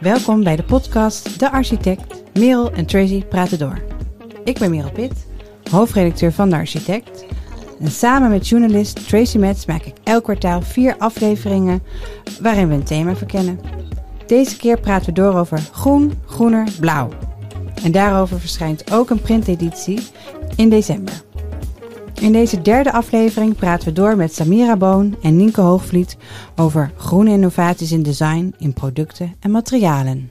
[0.00, 2.22] Welkom bij de podcast De Architect.
[2.34, 3.82] Merel en Tracy praten door.
[4.44, 5.26] Ik ben Merel Pitt,
[5.70, 7.24] hoofdredacteur van De Architect.
[7.80, 11.82] En samen met journalist Tracy Metz maak ik elk kwartaal vier afleveringen
[12.40, 13.60] waarin we een thema verkennen.
[14.26, 17.08] Deze keer praten we door over groen, groener, blauw.
[17.82, 20.00] En daarover verschijnt ook een printeditie
[20.56, 21.22] in december.
[22.20, 26.16] In deze derde aflevering praten we door met Samira Boon en Nienke Hoogvliet
[26.56, 30.30] over groene innovaties in design, in producten en materialen.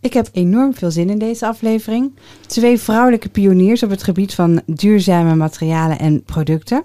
[0.00, 2.12] Ik heb enorm veel zin in deze aflevering.
[2.46, 6.84] Twee vrouwelijke pioniers op het gebied van duurzame materialen en producten.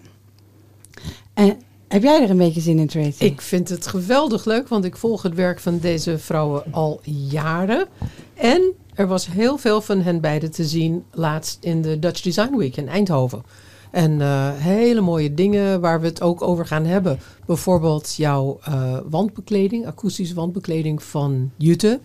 [1.34, 3.24] En heb jij er een beetje zin in, Tracy?
[3.24, 7.88] Ik vind het geweldig leuk, want ik volg het werk van deze vrouwen al jaren.
[8.34, 12.58] En er was heel veel van hen beiden te zien laatst in de Dutch Design
[12.58, 13.44] Week in Eindhoven.
[13.92, 17.20] En uh, hele mooie dingen waar we het ook over gaan hebben.
[17.46, 22.00] Bijvoorbeeld jouw uh, wandbekleding, akoestische wandbekleding van Jute.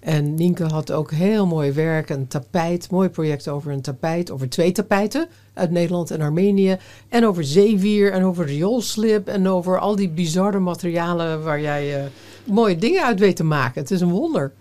[0.00, 4.48] En Nienke had ook heel mooi werk, een tapijt, mooi project over een tapijt, over
[4.48, 6.76] twee tapijten uit Nederland en Armenië.
[7.08, 12.06] En over zeewier en over rioolslip en over al die bizarre materialen waar jij uh,
[12.44, 13.80] mooie dingen uit weet te maken.
[13.80, 14.52] Het is een wonder.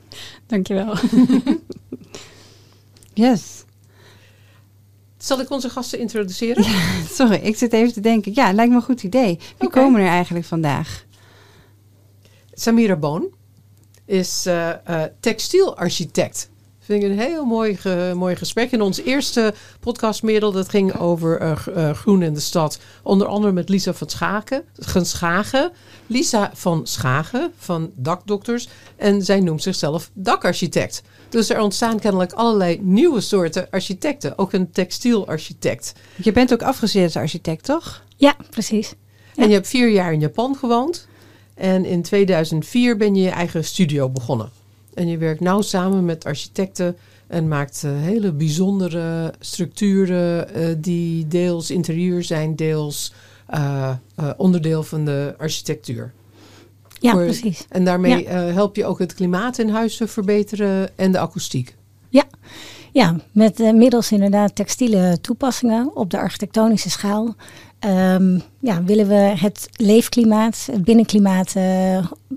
[0.47, 0.95] Dankjewel.
[3.13, 3.63] yes.
[5.17, 6.63] Zal ik onze gasten introduceren?
[6.63, 8.31] Ja, sorry, ik zit even te denken.
[8.35, 9.39] Ja, lijkt me een goed idee.
[9.57, 9.83] Wie okay.
[9.83, 11.05] komen er eigenlijk vandaag?
[12.53, 13.33] Samira Boon
[14.05, 16.49] is uh, uh, textielarchitect.
[16.85, 18.71] Vind ik een heel mooi, ge, mooi gesprek.
[18.71, 22.79] In ons eerste podcastmiddel, dat ging over uh, uh, groen in de stad.
[23.03, 24.63] Onder andere met Lisa van Schaken,
[25.01, 25.71] Schagen.
[26.07, 28.67] Lisa van Schagen van Dakdokters.
[28.95, 31.01] En zij noemt zichzelf dakarchitect.
[31.29, 34.37] Dus er ontstaan kennelijk allerlei nieuwe soorten architecten.
[34.37, 35.93] Ook een textielarchitect.
[36.15, 38.03] Je bent ook afgestudeerd als architect, toch?
[38.15, 38.93] Ja, precies.
[39.33, 39.43] Ja.
[39.43, 41.07] En je hebt vier jaar in Japan gewoond.
[41.53, 44.63] En in 2004 ben je je eigen studio begonnen.
[44.95, 46.95] En je werkt nauw samen met architecten
[47.27, 53.13] en maakt uh, hele bijzondere structuren uh, die deels interieur zijn, deels
[53.53, 53.89] uh,
[54.37, 56.13] onderdeel van de architectuur.
[56.99, 57.65] Ja, Voor, precies.
[57.69, 58.29] En daarmee ja.
[58.31, 61.75] help je ook het klimaat in huis te verbeteren en de akoestiek.
[62.09, 62.23] Ja,
[62.91, 67.35] ja met middels inderdaad textiele toepassingen op de architectonische schaal.
[67.85, 71.53] Um, ja, willen we het leefklimaat, het binnenklimaat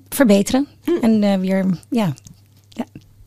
[0.09, 0.67] verbeteren.
[0.85, 0.91] Hm.
[1.01, 2.15] En weer ja,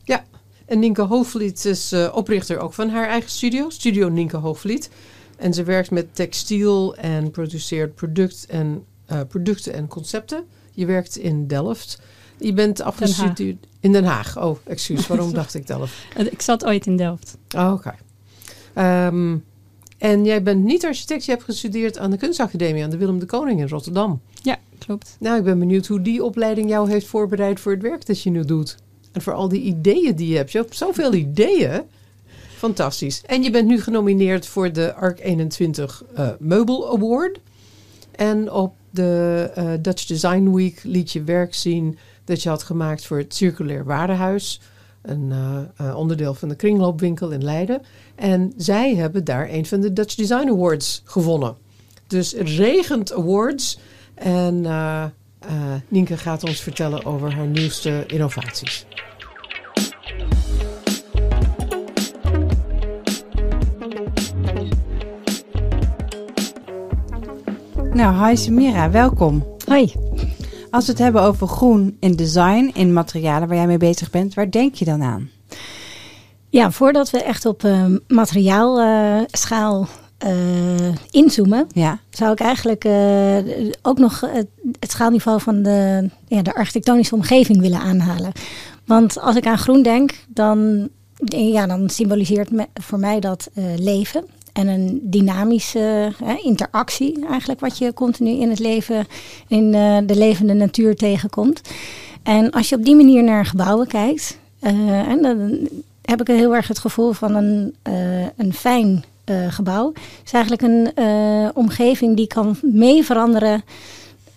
[0.03, 0.25] ja,
[0.65, 4.89] en Nienke Hoogvliet is uh, oprichter ook van haar eigen studio, Studio Nienke Hoogvliet.
[5.37, 10.43] En ze werkt met textiel en produceert product en, uh, producten en concepten.
[10.73, 12.01] Je werkt in Delft.
[12.37, 14.41] Je bent afgestudeerd in Den Haag.
[14.41, 15.93] Oh, excuus, waarom dacht ik Delft?
[16.17, 17.37] Ik zat ooit in Delft.
[17.55, 17.93] Oh, oké.
[18.73, 19.07] Okay.
[19.07, 19.43] Um,
[19.97, 23.25] en jij bent niet architect, je hebt gestudeerd aan de Kunstacademie aan de Willem de
[23.25, 24.21] Koning in Rotterdam.
[24.41, 25.15] Ja, klopt.
[25.19, 28.29] Nou, ik ben benieuwd hoe die opleiding jou heeft voorbereid voor het werk dat je
[28.29, 28.77] nu doet.
[29.11, 30.51] En voor al die ideeën die je hebt.
[30.51, 31.81] Je hebt zoveel ideeën.
[32.57, 33.21] Fantastisch.
[33.25, 37.39] En je bent nu genomineerd voor de ARC 21 uh, Meubel Award.
[38.11, 43.05] En op de uh, Dutch Design Week liet je werk zien dat je had gemaakt
[43.05, 44.61] voor het Circulair Warenhuis.
[45.01, 45.33] Een
[45.81, 47.81] uh, onderdeel van de kringloopwinkel in Leiden.
[48.15, 51.55] En zij hebben daar een van de Dutch Design Awards gewonnen.
[52.07, 53.79] Dus regent awards.
[54.13, 54.65] En
[55.45, 55.51] uh,
[55.87, 58.85] Nienke gaat ons vertellen over haar nieuwste innovaties.
[67.93, 69.47] Nou, hi Samira, welkom.
[69.67, 69.93] Hoi.
[70.71, 74.33] Als we het hebben over groen in design, in materialen waar jij mee bezig bent,
[74.33, 75.29] waar denk je dan aan?
[76.49, 79.87] Ja, voordat we echt op uh, materiaalschaal uh,
[81.11, 81.99] inzoomen, ja.
[82.09, 83.37] zou ik eigenlijk uh,
[83.81, 84.47] ook nog het,
[84.79, 88.31] het, schaalniveau van de, ja, de architectonische omgeving willen aanhalen.
[88.85, 90.89] Want als ik aan groen denk, dan,
[91.25, 97.93] ja, dan symboliseert me, voor mij dat leven en een dynamische interactie, eigenlijk wat je
[97.93, 99.07] continu in het leven,
[99.47, 99.71] in
[100.05, 101.61] de levende natuur tegenkomt.
[102.23, 105.67] En als je op die manier naar gebouwen kijkt, en dan
[106.01, 107.75] heb ik heel erg het gevoel van een,
[108.35, 109.03] een fijn
[109.49, 109.87] gebouw.
[109.93, 110.91] Het is eigenlijk een
[111.53, 113.63] omgeving die kan mee veranderen.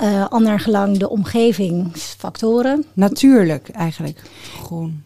[0.02, 2.84] Uh, naar gelang de omgevingsfactoren.
[2.92, 4.22] Natuurlijk eigenlijk.
[4.64, 5.02] Gewoon.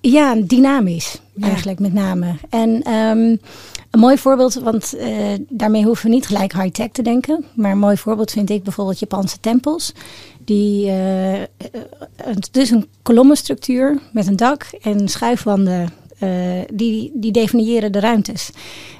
[0.00, 1.46] Ja, dynamisch ja.
[1.46, 2.34] eigenlijk met name.
[2.50, 3.40] En um,
[3.90, 5.16] een mooi voorbeeld, want uh,
[5.48, 7.44] daarmee hoeven we niet gelijk high-tech te denken.
[7.54, 9.92] Maar een mooi voorbeeld vind ik bijvoorbeeld Japanse tempels.
[10.44, 11.40] Die, uh,
[12.16, 15.92] het is een kolommenstructuur met een dak en schuifwanden.
[16.72, 18.50] Die, die definiëren de ruimtes.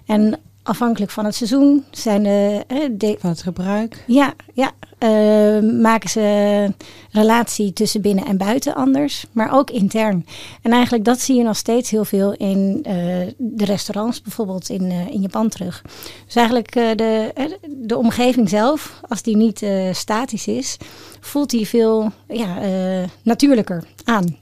[0.07, 4.05] En afhankelijk van het seizoen zijn de, eh, de Van het gebruik.
[4.07, 4.71] ja, ja.
[4.99, 6.73] eh, maken ze
[7.11, 10.27] relatie tussen binnen en buiten anders, maar ook intern.
[10.63, 12.95] En eigenlijk dat zie je nog steeds heel veel in eh,
[13.37, 15.83] de restaurants, bijvoorbeeld in, eh, in Japan terug.
[16.27, 20.77] Dus eigenlijk eh, de, eh, de omgeving zelf, als die niet eh, statisch is,
[21.21, 24.37] voelt die veel ja, eh, natuurlijker aan.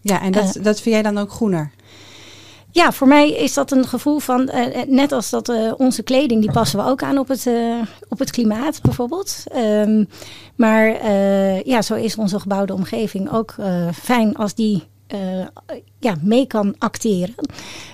[0.00, 1.70] Ja, en dat, dat vind jij dan ook groener?
[2.74, 6.02] Ja, voor mij is dat een gevoel van, eh, eh, net als dat eh, onze
[6.02, 7.48] kleding, die passen we ook aan op het,
[8.08, 9.42] op het klimaat bijvoorbeeld.
[9.46, 10.04] Ehm,
[10.56, 11.06] maar
[11.66, 13.54] ja, zo is onze gebouwde omgeving ook
[13.92, 15.46] fijn als die eh,
[15.98, 17.34] ja, mee kan acteren.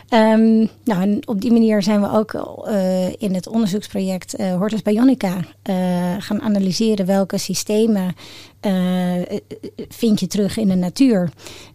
[0.09, 4.83] Ehm, nou, en op die manier zijn we ook eh, in het onderzoeksproject eh, Hortus
[4.83, 5.45] Bionica
[6.19, 8.15] gaan analyseren welke systemen
[9.89, 11.31] vind je terug in de natuur.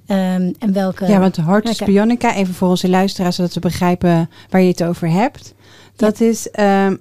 [0.07, 1.79] Ehm, en welke ja, want Hortus.
[1.79, 5.53] Bionica, even voor onze luisteraars, zodat ze begrijpen waar je het over hebt.
[5.95, 6.95] Dat is ehm,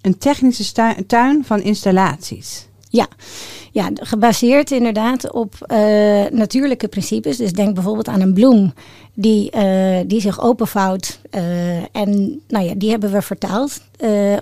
[0.00, 0.72] een technische
[1.06, 2.68] tuin van installaties.
[2.90, 7.36] Ja, gebaseerd inderdaad op eh, natuurlijke principes.
[7.36, 8.72] Dus denk bijvoorbeeld aan een bloem
[9.14, 11.20] die, eh, die zich openvouwt.
[11.30, 13.80] eh, en nou ja, die hebben we vertaald.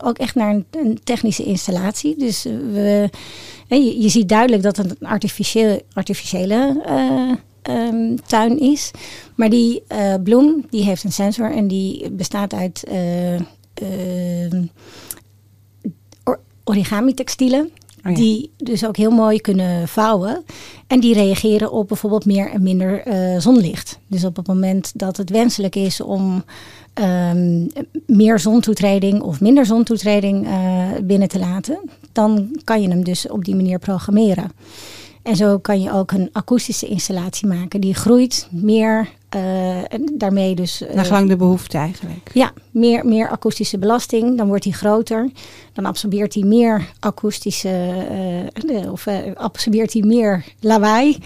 [0.03, 2.15] ook echt naar een, een technische installatie.
[2.19, 3.09] Dus we,
[3.69, 7.33] je, je ziet duidelijk dat het een artificiële, artificiële eh,
[7.63, 8.91] ehm, tuin is.
[9.35, 9.83] Maar die
[10.23, 14.65] bloem die heeft een sensor en die bestaat uit eh, ehm,
[16.25, 17.71] or- origami textielen.
[18.08, 18.14] Oh.
[18.14, 20.44] Die dus ook heel mooi kunnen vouwen.
[20.87, 23.99] En die reageren op bijvoorbeeld meer en minder eh, zonlicht.
[24.06, 26.44] Dus op het moment dat het wenselijk is om
[26.94, 27.67] ehm,
[28.06, 31.79] meer zontoetreding of minder zontoetreding eh, binnen te laten,
[32.12, 34.50] dan kan je hem dus op die manier programmeren.
[35.26, 40.55] En zo kan je ook een akoestische installatie maken die groeit meer eh, en daarmee
[40.55, 42.31] dus eh, Naar gelang de behoefte eigenlijk.
[42.34, 44.37] ja, meer, meer akoestische belasting.
[44.37, 45.31] Dan wordt hij groter.
[45.73, 47.69] Dan absorbeert hij meer akoestische,
[48.11, 51.17] eh, de- of eh, absorbeert hij meer lawaai.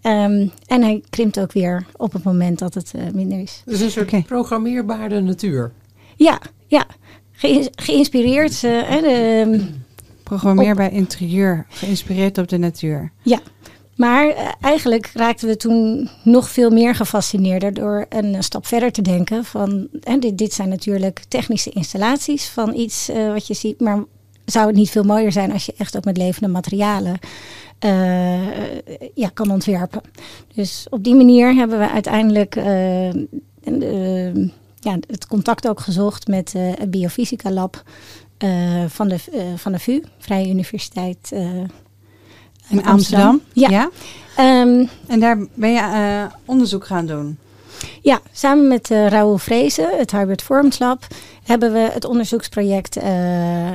[0.00, 3.62] Ehm, en hij krimpt ook weer op het moment dat het eh, minder is.
[3.64, 5.72] Dus een soort programmeerbare natuur.
[6.16, 6.86] Ja, ja.
[7.32, 8.64] Ge- geïnspireerd.
[8.64, 9.64] eh, hè, de,
[10.28, 13.12] Programmeerbaar interieur, geïnspireerd op de natuur.
[13.22, 13.40] ja.
[13.98, 18.92] Maar eh, eigenlijk raakten we toen nog veel meer gefascineerder door een eh, stap verder
[18.92, 19.44] te denken.
[19.44, 23.80] Van, hè, dit, dit zijn natuurlijk technische installaties van iets eh, wat je ziet.
[23.80, 24.04] Maar
[24.44, 27.18] zou het niet veel mooier zijn als je echt ook met levende materialen
[29.14, 30.00] ja, kan ontwerpen?
[30.54, 32.54] Dus op die manier hebben we uiteindelijk
[34.80, 37.82] ja, het contact ook gezocht met het Biofysica Lab
[38.38, 41.30] eh, van, de, eh, van de VU, Vrije Universiteit.
[41.32, 41.40] eh,
[42.68, 43.40] In Amsterdam.
[43.52, 43.90] Ja.
[44.36, 47.38] Ehm, En daar ben je onderzoek gaan doen.
[48.02, 51.06] ja, samen met Raoul Vrezen, het Hybrid Forms Lab,
[51.44, 52.96] hebben we het onderzoeksproject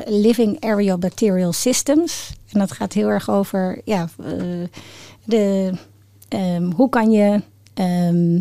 [0.05, 2.31] Living Aerial Bacterial Systems.
[2.51, 4.09] En dat gaat heel erg over ja,
[5.25, 5.71] de,
[6.27, 7.41] ehm, hoe kan je
[7.73, 8.39] ehm,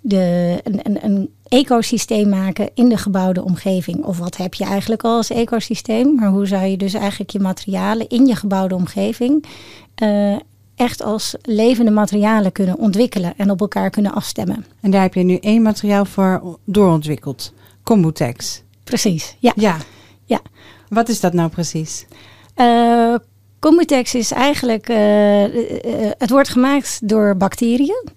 [0.00, 4.04] de, een, een, een ecosysteem maken in de gebouwde omgeving.
[4.04, 6.14] Of wat heb je eigenlijk al als ecosysteem?
[6.14, 9.44] Maar hoe zou je dus eigenlijk je materialen in je gebouwde omgeving
[9.94, 10.36] eh,
[10.76, 14.66] echt als levende materialen kunnen ontwikkelen en op elkaar kunnen afstemmen?
[14.80, 17.52] En daar heb je nu één materiaal voor doorontwikkeld.
[17.82, 18.62] Combutex.
[18.84, 19.52] Precies, ja.
[19.56, 19.76] Ja.
[20.24, 20.40] Ja.
[20.88, 22.06] Wat is dat nou precies?
[22.54, 23.14] Eh
[23.60, 25.44] Commutex is eigenlijk, eh,
[26.18, 28.08] het wordt gemaakt door bacteriën.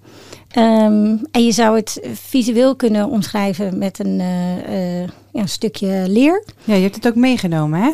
[0.53, 6.03] Ehm, en je zou het visueel kunnen omschrijven met een, eh, eh, ja, een stukje
[6.07, 6.43] leer.
[6.63, 7.91] Ja, je hebt het ook meegenomen, hè?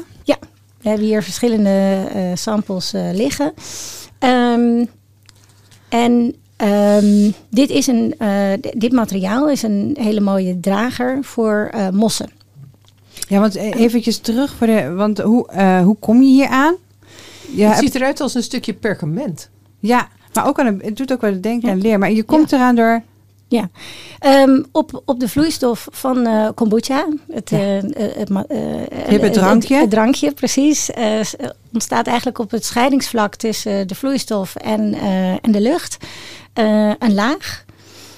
[0.81, 3.53] We hebben hier verschillende eh, samples eh, liggen.
[4.19, 4.85] Ehm,
[5.89, 11.89] en ehm, dit, is een, eh, dit materiaal is een hele mooie drager voor eh,
[11.89, 12.29] mossen.
[13.27, 14.93] Ja, want eventjes terug voor de.
[14.93, 16.75] Want hoe, eh, hoe kom je hier aan?
[17.55, 19.49] Ja, het ziet eruit als een stukje perkament.
[19.79, 20.07] ja,
[20.39, 21.99] maar ook aan een, het doet ook wel denken aan leer.
[21.99, 23.01] Maar je komt eraan door.
[24.19, 27.57] Ehm, op, op de vloeistof van eh, kombucha, het, Ja.
[27.57, 29.75] eh, eh, het, eh, hebt het drankje.
[29.75, 30.89] Het, drankje, precies.
[31.73, 35.97] ontstaat eigenlijk op het scheidingsvlak tussen de vloeistof en, eh, en de lucht.
[36.53, 37.65] eh, een laag.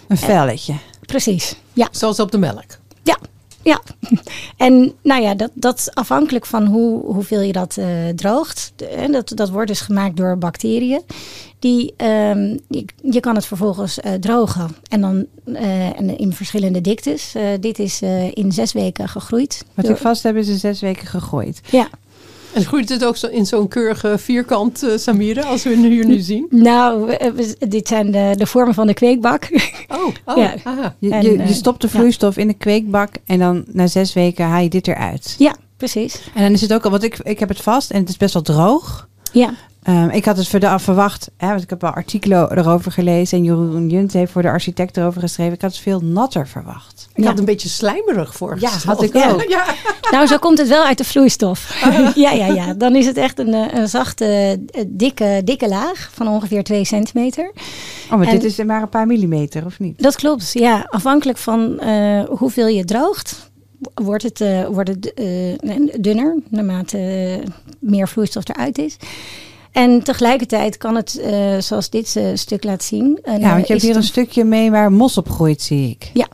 [0.08, 0.74] Een velletje.
[1.06, 1.88] Precies, ja.
[1.92, 2.64] Zoals op de melk.
[3.04, 3.18] Ja,
[4.58, 8.72] en nou ja, dat, dat is afhankelijk van hoe, hoeveel je dat eh, droogt.
[8.76, 11.02] De- dat, dat wordt dus gemaakt door bacteriën.
[11.60, 15.26] Die, ehm, je, je kan het vervolgens eh, drogen en dan
[15.56, 17.34] eh, en in verschillende diktes.
[17.60, 18.02] Dit is
[18.34, 19.66] in zes weken gegroeid.
[19.74, 21.62] Wat Door- ik vast heb is in zes weken gegooid.
[21.72, 21.90] Ja.
[22.54, 26.20] En groeit het ook zo in zo'n keurige vierkant, uh, Samira, als we hier nu
[26.20, 26.48] zien?
[26.50, 29.50] Nou, we, dit zijn de, de vormen van de kweekbak.
[29.90, 30.56] Oh, oh ja.
[31.00, 34.62] Je, je, je, stopt de vloeistof in de kweekbak en dan na zes weken haal
[34.62, 35.36] je dit eruit.
[35.38, 36.22] Ja, precies.
[36.34, 38.18] En dan is het ook al, want ik, ik heb het vast en het is
[38.18, 39.08] best wel droog.
[39.32, 39.54] Ja.
[39.90, 40.48] Um, ik had het
[40.82, 44.50] verwacht, hè, want ik heb wel artikelen erover gelezen en Jeroen Junt heeft voor de
[44.50, 45.54] architect erover geschreven.
[45.54, 47.08] Ik had het veel natter verwacht.
[47.14, 48.58] Ik had een beetje slijmerig voor.
[48.60, 49.44] Ja, had ik ook.
[49.48, 49.66] Ja.
[50.12, 51.82] Nou, zo komt het wel uit de vloeistof.
[52.16, 52.74] ja, ja, ja.
[52.74, 56.86] Dan is het echt een, eh, een zachte, eh, dikke, dikke laag van ongeveer 2
[56.86, 57.52] centimeter.
[58.12, 60.02] Oh, maar dit is maar een paar millimeter, of niet?
[60.02, 60.86] Dat klopt, ja.
[60.90, 63.52] Afhankelijk van uh, hoeveel je droogt,
[63.94, 67.40] wordt het, uh, wordt het uh, dunner naarmate
[67.80, 68.98] meer vloeistof eruit is.
[69.72, 73.20] En tegelijkertijd kan het, uh, zoals dit uh, stuk laat zien.
[73.24, 76.12] Een, ja, want je hebt hier een stukje mee waar mos op groeit, zie ik.
[76.14, 76.28] Ja,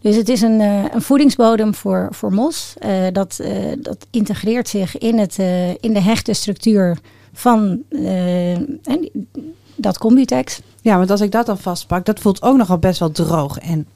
[0.00, 2.74] dus het is een, een voedingsbodem voor, voor mos.
[3.12, 3.40] dat,
[3.78, 5.38] dat integreert zich in, het,
[5.80, 6.98] in de hechte structuur
[7.32, 7.82] van
[9.76, 10.60] dat Combutex.
[10.82, 13.86] Ja, want als ik dat dan vastpak, dat voelt ook nogal best wel droog en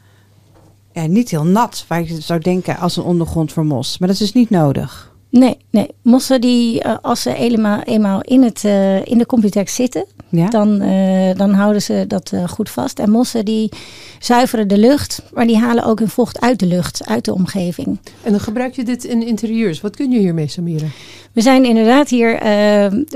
[0.92, 3.98] ja, niet heel nat, waar je zou denken als een ondergrond voor mos.
[3.98, 5.13] Maar dat is dus niet nodig.
[5.38, 5.88] Nee, nee.
[6.02, 10.48] Mossen die, uh, als ze eenmaal, eenmaal in, het, uh, in de Computex zitten, ja?
[10.48, 12.98] dan, uh, dan houden ze dat goed vast.
[12.98, 13.72] En mossen die
[14.18, 17.98] zuiveren de lucht, maar die halen ook hun vocht uit de lucht, uit de omgeving.
[18.22, 19.80] En dan gebruik je dit in interieurs.
[19.80, 20.86] Wat kun je hiermee, Samira?
[21.32, 22.42] We zijn inderdaad hier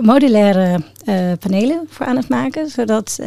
[0.03, 0.81] modulaire
[1.39, 3.19] panelen voor aan het maken, zodat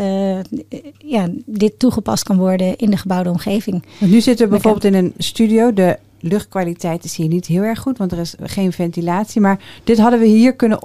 [0.98, 3.84] ja, dit toegepast kan worden in de gebouwde omgeving.
[4.00, 7.80] Want nu zitten we bijvoorbeeld in een studio, de luchtkwaliteit is hier niet heel erg
[7.80, 9.42] goed, want er is geen ventilatie.
[9.42, 10.80] Maar dit hadden we hier kunnen,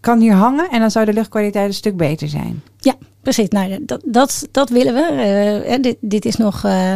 [0.00, 2.62] kan hier hangen en dan zou de luchtkwaliteit een stuk beter zijn.
[2.78, 3.48] Ja, precies.
[3.48, 5.64] Nou, dat, dat, dat willen we.
[5.68, 6.94] Uh, dit, dit is nog uh,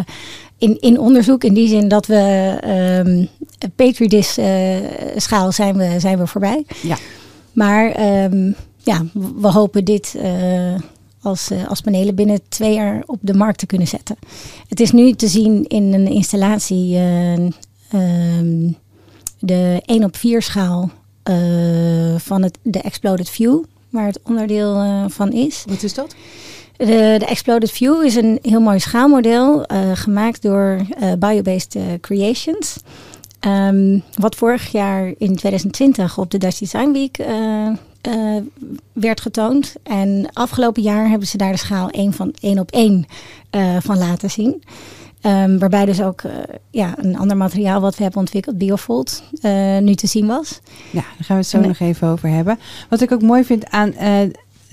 [0.59, 2.55] in, in onderzoek in die zin dat we
[3.07, 3.29] um,
[3.77, 4.77] Petri dish uh,
[5.17, 6.65] schaal zijn we, zijn we voorbij.
[6.83, 6.97] Ja.
[7.53, 7.85] Maar
[8.25, 9.05] um, ja,
[9.37, 10.17] we hopen dit
[11.21, 14.17] als, als panelen binnen twee jaar op de markt te kunnen zetten.
[14.69, 16.99] Het is nu te zien in een installatie
[17.95, 18.77] um,
[19.39, 20.91] de 1 op 4 schaal
[21.31, 25.65] uh, van het, de Exploded View, waar het onderdeel uh, van is.
[25.69, 26.15] Wat is dat?
[26.77, 30.81] De, de, Exploded View is een heel mooi schaalmodel uh, gemaakt door
[31.19, 32.77] Biobased Creations.
[33.41, 37.17] Um, wat vorig jaar in 2020 op de Dutch Design Week
[38.93, 39.75] werd getoond.
[39.83, 43.07] En afgelopen jaar hebben ze daar de schaal 1 van 1 op 1
[43.81, 44.63] van laten zien.
[45.27, 46.33] Um, waarbij dus ook uh,
[46.71, 50.61] ja, een ander materiaal wat we hebben ontwikkeld, Biofold, uh, nu te zien was.
[50.91, 52.59] Ja, daar gaan we het zo nog even over hebben.
[52.89, 54.19] Wat ik ook mooi vind aan uh,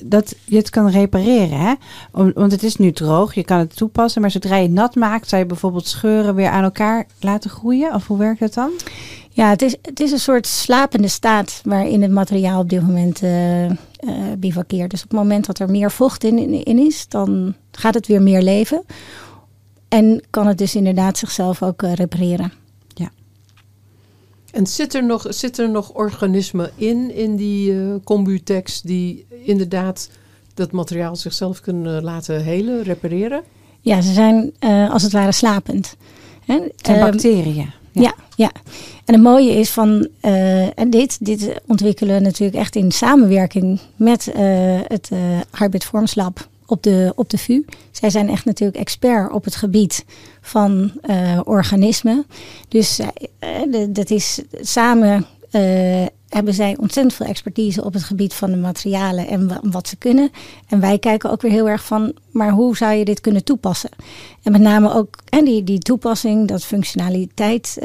[0.03, 1.59] dat je het kan repareren.
[1.59, 1.73] Hè?
[2.11, 4.21] Om, want het is nu droog, je kan het toepassen.
[4.21, 7.93] Maar zodra je het nat maakt, zou je bijvoorbeeld scheuren weer aan elkaar laten groeien?
[7.93, 8.71] Of hoe werkt dat dan?
[9.29, 13.23] Ja, het is, het is een soort slapende staat waarin het materiaal op dit moment
[13.23, 13.75] uh, uh,
[14.37, 14.91] bivakkeert.
[14.91, 18.07] Dus op het moment dat er meer vocht in, in, in is, dan gaat het
[18.07, 18.83] weer meer leven.
[19.93, 22.51] En kan het dus inderdaad zichzelf ook uh, repareren.
[22.87, 23.11] Ja.
[24.51, 30.09] En zit er nog, zit er nog organismen in, in die uh, combutex, die inderdaad
[30.53, 33.43] dat materiaal zichzelf kunnen laten helen, repareren?
[33.81, 35.95] Ja, ze zijn uh, als het ware slapend.
[36.45, 36.59] Hè?
[36.75, 37.55] zijn um, bacteriën.
[37.91, 38.01] Ja.
[38.01, 38.13] ja.
[38.35, 38.51] Ja,
[39.05, 43.79] en het mooie is van uh, en dit, dit ontwikkelen we natuurlijk echt in samenwerking
[43.95, 45.19] met uh, het uh,
[45.57, 47.65] Hybrid Forms Lab op de, op de VU.
[47.91, 50.05] Zij zijn echt natuurlijk expert op het gebied
[50.41, 52.25] van uh, organismen.
[52.67, 53.07] Dus uh,
[53.89, 59.27] dat is samen uh, hebben zij ontzettend veel expertise op het gebied van de materialen
[59.27, 60.31] en wat ze kunnen.
[60.67, 63.89] En wij kijken ook weer heel erg van, maar hoe zou je dit kunnen toepassen?
[64.43, 67.77] En met name ook en die, die toepassing, dat functionaliteit,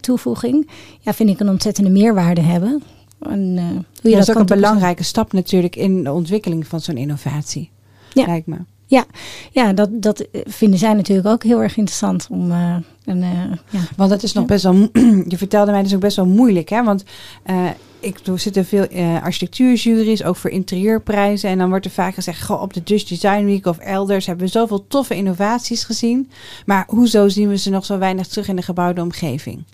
[0.00, 2.82] toevoeging, ja, vind ik een ontzettende meerwaarde hebben.
[3.20, 6.80] En, hoe je ja, dat is ook een belangrijke stap natuurlijk in de ontwikkeling van
[6.80, 7.70] zo'n innovatie
[8.12, 8.26] ja.
[8.26, 8.56] lijkt me.
[8.88, 9.06] Ja,
[9.52, 12.50] ja dat, dat vinden zij natuurlijk ook heel erg interessant om.
[12.50, 13.80] Uh, een, uh, ja.
[13.96, 14.74] Want dat is nog best wel.
[15.32, 16.84] Je vertelde mij dus ook best wel moeilijk, hè?
[16.84, 17.04] Want
[17.50, 17.68] uh,
[18.00, 18.86] ik er zitten veel
[19.22, 21.50] architectuurjuries, ook voor interieurprijzen.
[21.50, 24.46] En dan wordt er vaak gezegd: Goh, op de Dutch Design Week of elders hebben
[24.46, 26.30] we zoveel toffe innovaties gezien.
[26.66, 29.64] Maar hoezo zien we ze nog zo weinig terug in de gebouwde omgeving?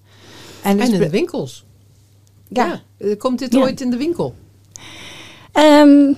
[0.63, 1.65] En, dus en in de winkels.
[2.49, 2.81] Ja.
[2.99, 3.15] ja.
[3.15, 4.35] Komt dit ooit in de winkel?
[5.53, 6.17] Um,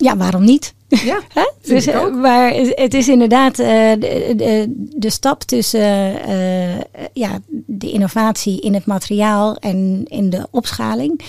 [0.00, 0.74] ja, waarom niet?
[0.88, 1.20] Ja,
[1.62, 1.86] dus,
[2.20, 6.78] maar het is inderdaad uh, de, de, de, stap tussen uh,
[7.12, 11.20] ja, de innovatie in het materiaal en in de opschaling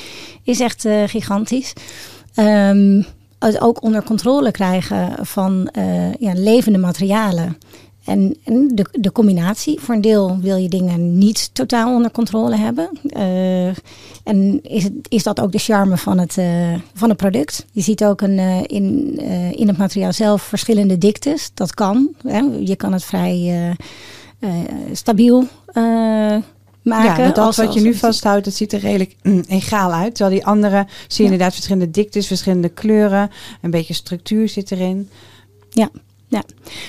[0.44, 1.74] is echt uh, gigantisch.
[2.36, 3.06] Um,
[3.40, 5.70] het ook onder controle krijgen van
[6.20, 7.58] ja, levende materialen.
[8.04, 9.80] En, en de, de combinatie.
[9.80, 12.90] Voor een deel wil je dingen niet totaal onder controle hebben.
[13.04, 13.68] Uh,
[14.24, 17.66] en is, is dat ook de charme van het, uh, van het product.
[17.72, 19.18] Je ziet ook een, uh, in,
[19.56, 21.52] in het materiaal zelf verschillende diktes.
[21.54, 22.10] Dat kan.
[22.28, 22.40] Hè.
[22.60, 23.76] Je kan het vrij
[24.94, 25.48] stabiel
[26.82, 27.24] maken.
[27.24, 30.16] Ja, alles wat je nu vasthoudt, dat ziet er redelijk mm, egaal uit.
[30.16, 33.30] Terwijl die andere zie je inderdaad verschillende diktes, verschillende kleuren.
[33.62, 35.10] Een beetje structuur zit erin.
[35.70, 35.90] Ja.
[36.32, 36.44] Ja,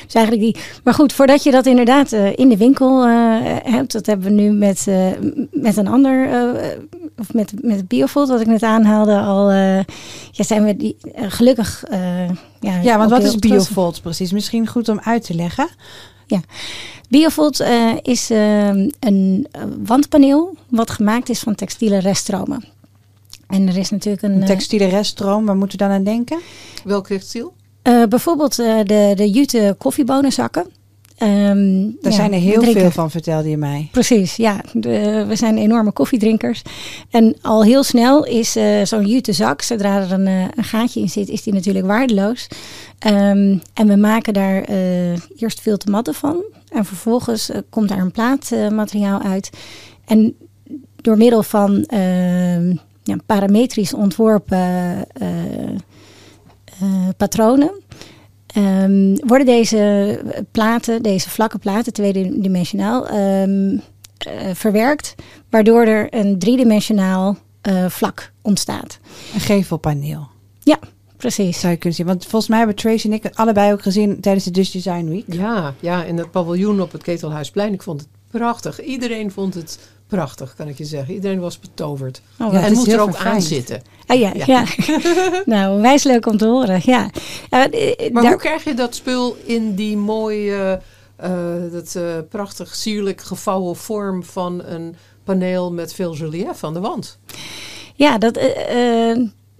[0.04, 0.62] dus eigenlijk die.
[0.84, 4.32] Maar goed, voordat je dat inderdaad uh, in de winkel uh, hebt, dat hebben we
[4.42, 5.06] nu met, uh,
[5.50, 6.28] met een ander,
[7.18, 9.50] of met, met Biofold, wat ik net aanhaalde, al.
[9.50, 9.84] ja,
[10.30, 11.84] zijn we die gelukkig.
[12.60, 14.32] ja, ja, want wat is Biofold precies?
[14.32, 15.68] Misschien goed om uit te leggen.
[16.26, 16.40] Ja,
[17.08, 17.64] Biofold
[18.02, 18.30] is
[19.00, 19.46] een
[19.84, 22.64] wandpaneel wat gemaakt is van textiele reststromen.
[23.48, 24.40] En er is natuurlijk een...
[24.40, 26.40] een textiele reststroom, waar moeten we dan aan denken?
[26.84, 27.52] Welk textiel?
[27.82, 30.66] Uh, bijvoorbeeld de, de jute koffiebonenzakken.
[31.22, 33.88] Um, Daar zijn er heel veel van, vertelde je mij.
[33.92, 34.60] Precies, ja.
[34.72, 36.62] De, we zijn enorme koffiedrinkers.
[37.10, 41.08] En al heel snel is uh, zo'n jute zak, zodra er een, een, gaatje in
[41.08, 42.48] zit, is die natuurlijk waardeloos.
[43.06, 46.44] Um, en we maken daar uh, eerst veel te matten van.
[46.68, 49.50] En vervolgens komt daar een plaatmateriaal uit.
[50.04, 50.36] En
[50.96, 54.58] door middel van ehm, ja, parametrisch ontworpen
[57.16, 57.72] patronen.
[58.56, 60.20] Um, worden deze
[60.50, 63.06] platen, deze vlakke platen, tweedimensionaal,
[64.52, 65.14] verwerkt.
[65.50, 67.36] Waardoor er een driedimensionaal
[67.88, 68.98] vlak ontstaat.
[69.34, 70.28] Een gevelpaneel.
[70.62, 70.78] Ja,
[71.22, 71.60] Precies.
[71.60, 72.06] Zou je kunnen zien.
[72.06, 75.08] Want volgens mij hebben Tracy en ik het allebei ook gezien tijdens de Dutch Design
[75.08, 75.24] Week.
[75.26, 77.72] Ja, ja, in het paviljoen op het Ketelhuisplein.
[77.72, 78.80] Ik vond het prachtig.
[78.80, 79.78] Iedereen vond het
[80.16, 81.14] prachtig, kan ik je zeggen.
[81.14, 82.22] Iedereen was betoverd.
[82.38, 83.82] Oh, ja, en moet er ook aan zitten.
[84.06, 84.44] Ah, ja, ja.
[84.46, 84.64] ja.
[85.54, 86.80] nou, wijs leuk om te horen.
[86.84, 87.10] Ja.
[87.50, 90.80] Uh, maar hoe krijg je dat spul in die mooie,
[91.24, 96.80] uh, dat uh, prachtig sierlijk gevouwen vorm van een paneel met veel relief aan de
[96.80, 97.18] wand?
[97.94, 98.38] Ja, dat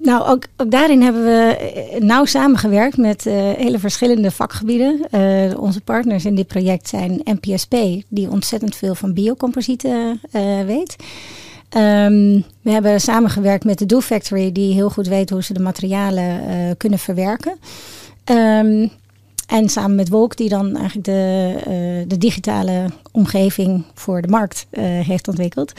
[0.02, 5.00] nou, ook, daarin hebben we eh, nauw samengewerkt met uh, hele verschillende vakgebieden.
[5.10, 7.76] Uh, onze partners in dit project zijn NPSP,
[8.08, 10.20] die ontzettend veel van biocomposieten
[10.66, 10.96] weet.
[11.76, 15.60] Um, we hebben samengewerkt met de Do Factory, die heel goed weet hoe ze de
[15.60, 17.58] materialen kunnen verwerken.
[18.24, 18.90] Um,
[19.46, 25.28] en samen met Wolk, die dan eigenlijk de, de digitale omgeving voor de markt heeft
[25.28, 25.72] ontwikkeld.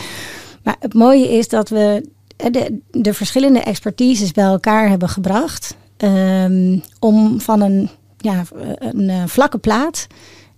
[0.64, 2.10] Maar het mooie is dat we
[2.52, 5.76] de, de verschillende expertises bij elkaar hebben gebracht.
[5.98, 8.44] Um, om van een, ja,
[8.80, 10.08] een uh, vlakke plaat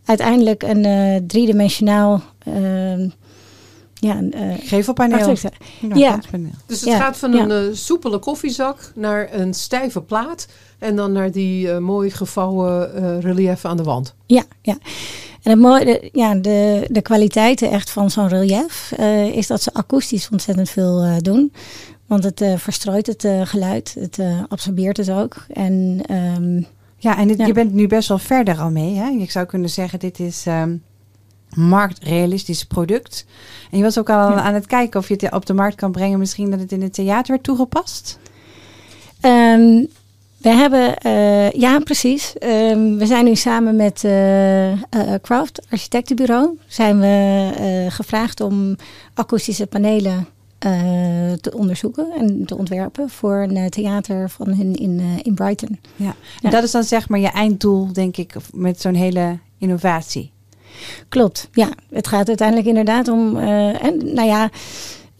[0.05, 3.09] uiteindelijk een uh, driedimensionaal uh,
[4.05, 5.35] ja, een, uh, gevelpaneel.
[5.81, 6.19] Ja, ja.
[6.65, 10.47] Dus het gaat van een soepele koffiezak naar een stijve plaat
[10.79, 14.15] en dan naar die mooi gevouwen relief aan de wand.
[14.25, 14.77] Ja, ja.
[15.43, 19.61] En het mooie, de, ja, de, de kwaliteiten echt van zo'n relief uh, is dat
[19.61, 21.53] ze akoestisch ontzettend veel uh, doen.
[22.05, 25.35] Want het uh, verstrooit het geluid, het absorbeert het ook.
[25.53, 26.65] En, um,
[26.97, 28.95] ja, en dit, je bent nu best wel verder al mee.
[28.95, 29.09] Hè?
[29.09, 30.83] Ik zou kunnen zeggen, dit is um,
[31.55, 33.25] marktrealistisch product.
[33.71, 34.41] En je was ook al ja.
[34.41, 36.19] aan het kijken of je het op de markt kan brengen.
[36.19, 38.19] Misschien dat het in het theater werd toegepast?
[39.21, 39.87] Um,
[40.37, 42.33] we hebben, uh, ja precies.
[42.43, 44.77] Um, we zijn nu samen met uh, uh,
[45.21, 48.75] Craft, architectenbureau, zijn we gevraagd om
[49.13, 50.27] akoestische panelen
[51.41, 55.79] te onderzoeken en te ontwerpen voor een theater van hun in, in Brighton.
[55.95, 56.05] Ja.
[56.05, 56.49] En ja.
[56.49, 60.31] dat is dan zeg maar je einddoel, denk ik, met zo'n hele innovatie.
[61.09, 61.69] Klopt, ja.
[61.89, 64.49] Het gaat uiteindelijk inderdaad om, en nou ja,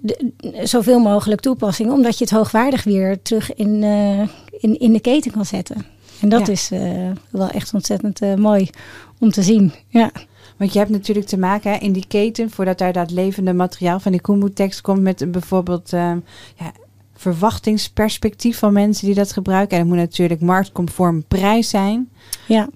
[0.05, 0.31] de,
[0.63, 4.19] zoveel mogelijk toepassingen, omdat je het hoogwaardig weer terug in, uh,
[4.59, 5.85] in, in de keten kan zetten.
[6.21, 6.53] En dat ja.
[6.53, 8.69] is uh, wel echt ontzettend mooi
[9.19, 9.73] om te zien.
[9.87, 10.11] Ja.
[10.57, 13.99] Want je hebt natuurlijk te maken hè, in die keten, voordat daar dat levende materiaal
[13.99, 16.21] van die Kumbu-tekst komt, met een bijvoorbeeld ja,
[17.15, 19.77] verwachtingsperspectief van mensen die dat gebruiken.
[19.77, 22.09] En het moet natuurlijk marktconform prijs zijn.
[22.47, 22.69] Ja.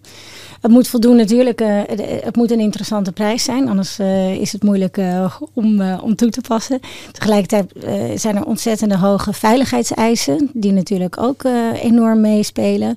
[0.62, 1.82] Het moet voldoen natuurlijk, uh,
[2.22, 6.30] het moet een interessante prijs zijn, anders uh, is het moeilijk uh, om, om toe
[6.30, 6.80] te passen.
[7.12, 7.74] Tegelijkertijd
[8.22, 11.44] zijn er ontzettende hoge veiligheidseisen, die natuurlijk ook
[11.74, 12.96] enorm meespelen.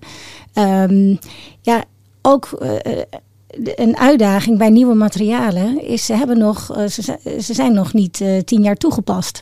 [0.54, 1.18] Um,
[1.60, 1.84] ja,
[2.22, 2.58] ook
[3.74, 7.02] een uitdaging bij nieuwe materialen is, ze, hebben nog, eh, ze,
[7.40, 9.40] ze zijn nog niet uh, tien jaar toegepast.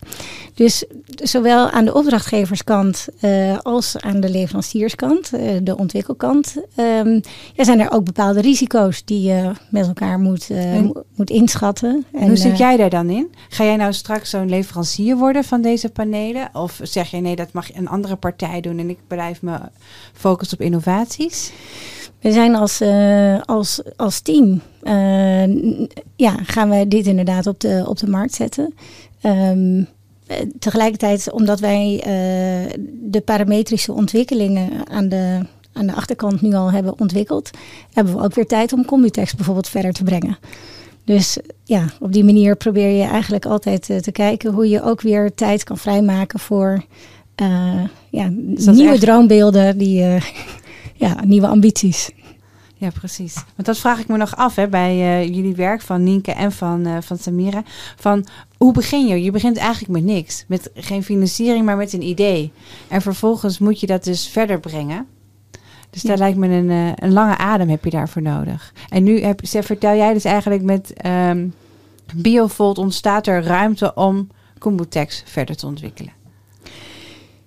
[0.54, 7.20] Dus zowel aan de opdrachtgeverskant uh, als aan de leverancierskant, uh, de ontwikkelkant, um,
[7.54, 10.48] ja, zijn er ook bepaalde risico's die je met elkaar moet,
[11.14, 12.04] moet inschatten.
[12.12, 13.34] En, hoe zit jij daar dan in?
[13.48, 16.50] Ga jij nou straks zo'n leverancier worden van deze panelen?
[16.52, 19.58] Of zeg je nee, dat mag een andere partij doen en ik blijf me
[20.12, 21.52] focussen op innovaties?
[22.20, 25.46] We zijn als, uh, als, als team, uh,
[26.16, 28.74] ja, gaan we dit inderdaad op de, op de markt zetten.
[29.22, 29.86] Um,
[30.58, 35.40] tegelijkertijd, omdat wij uh, de parametrische ontwikkelingen aan de,
[35.72, 37.50] aan de achterkant nu al hebben ontwikkeld,
[37.92, 40.38] hebben we ook weer tijd om Commutex bijvoorbeeld verder te brengen.
[41.04, 45.34] Dus ja, op die manier probeer je eigenlijk altijd te kijken hoe je ook weer
[45.34, 46.84] tijd kan vrijmaken voor
[48.10, 49.00] ja, nieuwe echt...
[49.00, 50.04] droombeelden, die,
[51.00, 52.10] ja, nieuwe ambities.
[52.74, 53.34] Ja, precies.
[53.34, 57.02] Want dat vraag ik me nog af hè, bij jullie werk van Nienke en van,
[57.02, 57.62] van Samira.
[57.96, 59.22] Van hoe begin je?
[59.22, 60.44] Je begint eigenlijk met niks.
[60.48, 62.52] Met geen financiering, maar met een idee.
[62.88, 65.06] En vervolgens moet je dat dus verder brengen.
[65.90, 68.72] Dus daar lijkt me een, uh, een lange adem heb je daarvoor nodig.
[68.88, 71.54] En nu heb, vertel jij dus eigenlijk met um,
[72.14, 76.19] Biovolt ontstaat er ruimte om Combutex verder te ontwikkelen.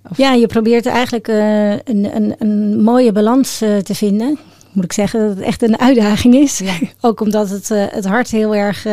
[0.09, 0.17] Of?
[0.17, 4.37] Ja, je probeert eigenlijk uh, een, een, een mooie balans uh, te vinden
[4.71, 6.57] moet ik zeggen dat het echt een uitdaging is.
[6.57, 6.73] Ja.
[7.01, 8.85] Ook omdat het, uh, het hart heel erg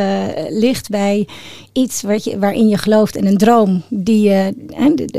[0.49, 1.29] ligt bij
[1.73, 4.33] iets wat je, waarin je gelooft en een droom die,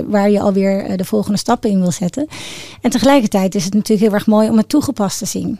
[0.08, 2.28] waar je alweer de volgende stappen in wil zetten.
[2.82, 5.60] En tegelijkertijd is het natuurlijk heel erg mooi om het toegepast te zien.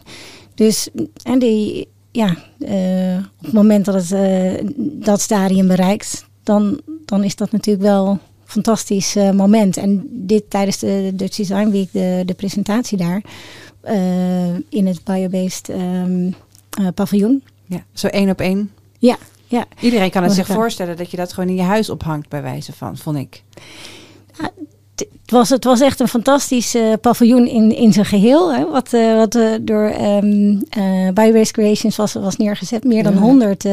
[0.54, 0.88] Dus
[1.22, 2.36] en die, ja,
[3.38, 8.18] op het moment dat het dat stadium bereikt, dan, dan is dat natuurlijk wel
[8.52, 9.76] fantastisch moment.
[9.76, 13.22] En dit tijdens de Dutch Design Week, de, de presentatie daar
[13.84, 16.34] uh, in het biobased um,
[16.80, 17.42] uh, paviljoen.
[17.66, 18.70] Ja, zo één op één.
[18.98, 19.64] Ja, ja.
[19.80, 22.72] Iedereen kan het zich voorstellen dat je dat gewoon in je huis ophangt, bij wijze
[22.72, 23.42] van, vond ik.
[24.38, 24.50] Ja,
[24.94, 28.54] het, was, het was echt een fantastisch uh, paviljoen in, in zijn geheel.
[28.54, 30.62] Hè, wat uh, wat uh, door um,
[31.14, 32.84] Biobased Creations was, was neergezet.
[32.84, 33.64] Meer dan honderd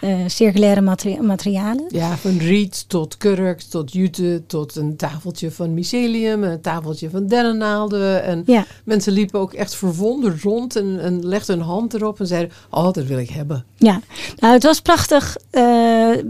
[0.00, 1.84] uh, circulaire materia materialen.
[1.88, 7.26] Ja, van riet tot kurk, tot jute, tot een tafeltje van mycelium, een tafeltje van
[7.26, 8.22] dennennaalden.
[8.22, 8.66] En ja.
[8.84, 12.92] mensen liepen ook echt verwonderd rond en, en legden hun hand erop en zeiden, oh,
[12.92, 13.64] dat wil ik hebben.
[13.76, 14.00] Ja,
[14.36, 15.62] nou het was prachtig uh,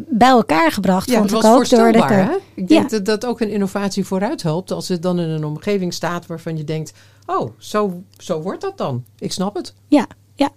[0.08, 1.78] bij elkaar gebracht, ja, vond het ik was ook.
[1.78, 2.36] Door de, hè?
[2.54, 2.96] Ik denk ja.
[2.96, 6.56] dat dat ook een innovatie vooruit helpt als het dan in een omgeving staat waarvan
[6.56, 6.92] je denkt,
[7.26, 9.04] oh, zo, zo wordt dat dan.
[9.18, 9.74] Ik snap het.
[9.88, 10.06] Ja,
[10.40, 10.50] ja,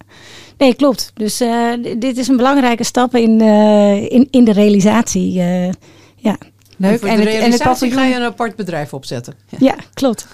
[0.57, 1.11] nee, klopt.
[1.13, 5.37] Dus uh, dit is een belangrijke stap in, uh, in, in de realisatie.
[5.37, 5.69] Uh,
[6.15, 6.37] ja.
[6.77, 7.01] Leuk.
[7.01, 7.97] En, en, de en het paviljoen...
[7.97, 9.33] ga je een apart bedrijf opzetten.
[9.49, 10.27] Ja, ja klopt.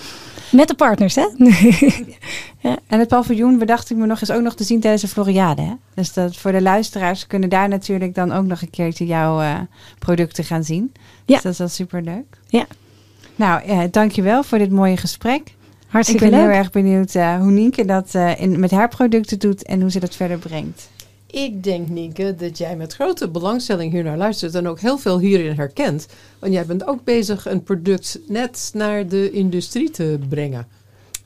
[0.50, 1.26] Met de partners, hè?
[2.68, 2.78] ja.
[2.86, 5.62] En het paviljoen, bedacht ik me nog, is ook nog te zien tijdens de Floriade.
[5.62, 5.72] Hè?
[5.94, 9.66] Dus dat voor de luisteraars kunnen daar natuurlijk dan ook nog een keertje jouw
[9.98, 10.92] producten gaan zien.
[11.26, 11.34] Ja.
[11.34, 12.38] Dus dat is wel super leuk.
[12.48, 12.66] Ja.
[13.36, 15.54] Nou, ja, dankjewel voor dit mooie gesprek.
[15.96, 16.48] Hartstikke ik ben leuk.
[16.48, 19.90] heel erg benieuwd uh, hoe Nienke dat uh, in, met haar producten doet en hoe
[19.90, 20.88] ze dat verder brengt.
[21.26, 25.18] Ik denk, Nienke, dat jij met grote belangstelling hier naar luistert en ook heel veel
[25.18, 26.06] hierin herkent.
[26.38, 30.66] Want jij bent ook bezig een product net naar de industrie te brengen.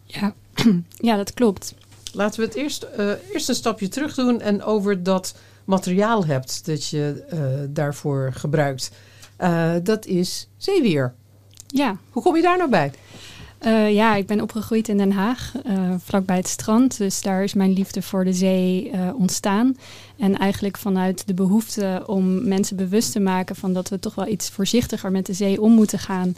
[0.04, 0.35] Ja,
[1.09, 1.74] ja dat klopt.
[2.12, 6.66] Laten we het eerst, uh, eerst een stapje terug doen en over dat materiaal hebt
[6.66, 7.24] dat je
[7.70, 8.90] daarvoor gebruikt.
[9.83, 11.14] dat is zeewier.
[11.66, 11.96] Ja.
[12.11, 12.92] Hoe kom je daar nou bij?
[13.66, 16.98] Uh, ja, ik ben opgegroeid in Den Haag, uh, vlakbij het strand.
[16.98, 19.76] Dus daar is mijn liefde voor de zee uh, ontstaan.
[20.18, 24.26] En eigenlijk vanuit de behoefte om mensen bewust te maken van dat we toch wel
[24.26, 26.34] iets voorzichtiger met de zee om moeten gaan.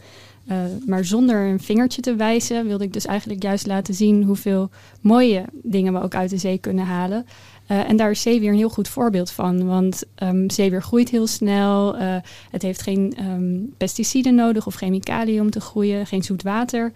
[0.85, 4.69] maar zonder een vingertje te wijzen, wilde ik dus eigenlijk juist laten zien hoeveel
[5.01, 7.25] mooie dingen we ook uit de zee kunnen halen.
[7.67, 9.65] Uh, en daar is zeewier een heel goed voorbeeld van.
[9.65, 11.99] Want um, zeewier groeit heel snel.
[11.99, 12.15] Uh,
[12.51, 16.07] het heeft geen um, pesticiden nodig of chemicaliën om te groeien.
[16.07, 16.91] Geen zoet water.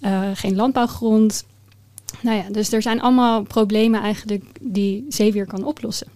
[0.00, 1.44] Uh, geen landbouwgrond.
[2.20, 6.06] Nou ja, dus er zijn allemaal problemen eigenlijk die zeewier kan oplossen.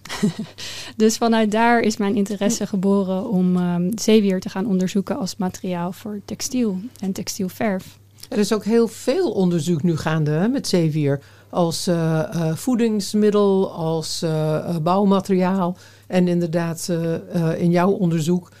[0.97, 5.91] dus vanuit daar is mijn interesse geboren om um, zeewier te gaan onderzoeken als materiaal
[5.91, 7.97] voor textiel en textielverf.
[8.29, 11.21] Er is ook heel veel onderzoek nu gaande hè, met zeewier
[11.55, 15.77] als uh, uh, voedingsmiddel, als uh, bouwmateriaal.
[16.07, 16.91] En inderdaad
[17.57, 18.51] in jouw onderzoek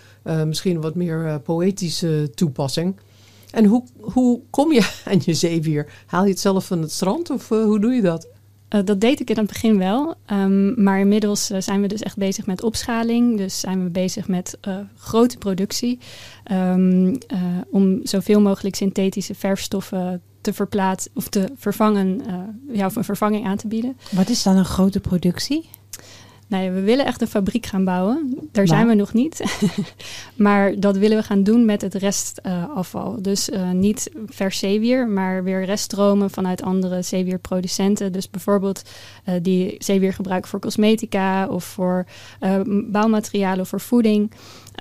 [0.45, 2.95] misschien wat meer poëtische toepassing.
[3.51, 5.91] En hoe, hoe kom je aan je zeewier?
[6.05, 8.27] Haal je het zelf van het strand of hoe doe je dat?
[8.67, 10.15] Dat deed ik in het begin wel.
[10.31, 13.37] Um, maar inmiddels zijn we dus echt bezig met opschaling.
[13.37, 14.57] Dus zijn we bezig met
[14.97, 15.99] grote productie.
[16.51, 17.17] Um,
[17.71, 22.21] om zoveel mogelijk synthetische verfstoffen te verplaatsen of te vervangen,
[22.71, 23.97] ja, of een vervanging aan te bieden.
[24.11, 25.69] Wat is dan een grote productie?
[26.47, 28.37] Nou ja, we willen echt een fabriek gaan bouwen.
[28.51, 29.43] Daar zijn we nog niet.
[30.35, 33.15] maar dat willen we gaan doen met het restafval.
[33.17, 38.11] Uh, dus uh, niet vers zeewier, maar weer reststromen vanuit andere zeewierproducenten.
[38.11, 38.81] Dus bijvoorbeeld
[39.29, 42.05] uh, die zeewier gebruiken voor cosmetica of voor
[42.67, 44.31] bouwmaterialen of voor voeding.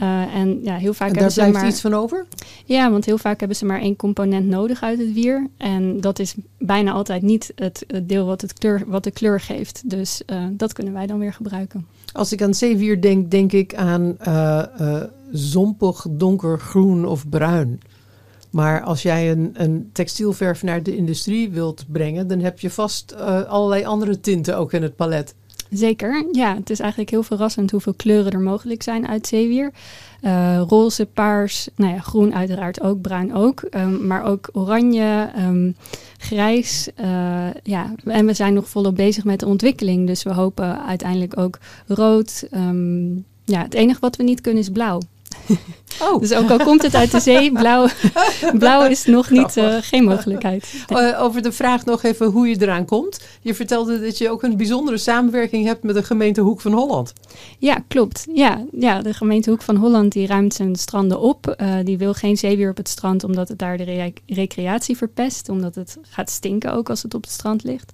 [0.02, 1.68] Uh, en ja, heel vaak en hebben daar ze blijft maar.
[1.68, 2.26] iets van over?
[2.64, 5.48] Ja, want heel vaak hebben ze maar één component nodig uit het wier.
[5.56, 9.40] En dat is bijna altijd niet het, het deel wat, het kleur, wat de kleur
[9.40, 9.90] geeft.
[9.90, 11.86] Dus uh, dat kunnen wij dan weer gebruiken.
[12.12, 15.02] Als ik aan zeewier denk, denk ik aan uh,
[15.32, 17.80] zompig, donkergroen of bruin.
[18.50, 23.16] Maar als jij een, een, textielverf naar de industrie wilt brengen, dan heb je vast
[23.48, 25.34] allerlei andere tinten ook in het palet.
[25.74, 26.54] Zeker, ja.
[26.54, 29.72] Het is eigenlijk heel verrassend hoeveel kleuren er mogelijk zijn uit zeewier.
[30.22, 33.62] Uh, roze, paars, nou ja, groen uiteraard ook, bruin ook.
[33.70, 35.76] Um, maar ook oranje, um,
[36.18, 36.88] grijs.
[37.00, 37.94] Uh, ja.
[38.04, 40.06] En we zijn nog volop bezig met de ontwikkeling.
[40.06, 42.48] Dus we hopen uiteindelijk ook rood.
[42.54, 45.00] Um, ja, het enige wat we niet kunnen is blauw.
[46.00, 46.20] Oh.
[46.20, 47.86] Dus ook al komt het uit de zee, blauw,
[48.58, 50.72] blauw is nog niet, uh, geen mogelijkheid.
[50.72, 50.82] Nee.
[51.04, 53.20] Uh, over de vraag nog even hoe je eraan komt.
[53.40, 57.12] Je vertelde dat je ook een bijzondere samenwerking hebt met de gemeente Hoek van Holland.
[57.58, 58.26] Ja, klopt.
[58.34, 61.56] Ja, ja de gemeente Hoek van Holland die ruimt zijn stranden op.
[61.60, 65.48] Uh, die wil geen zeewier op het strand omdat het daar de re recreatie verpest.
[65.48, 67.92] Omdat het gaat stinken ook als het op het strand ligt.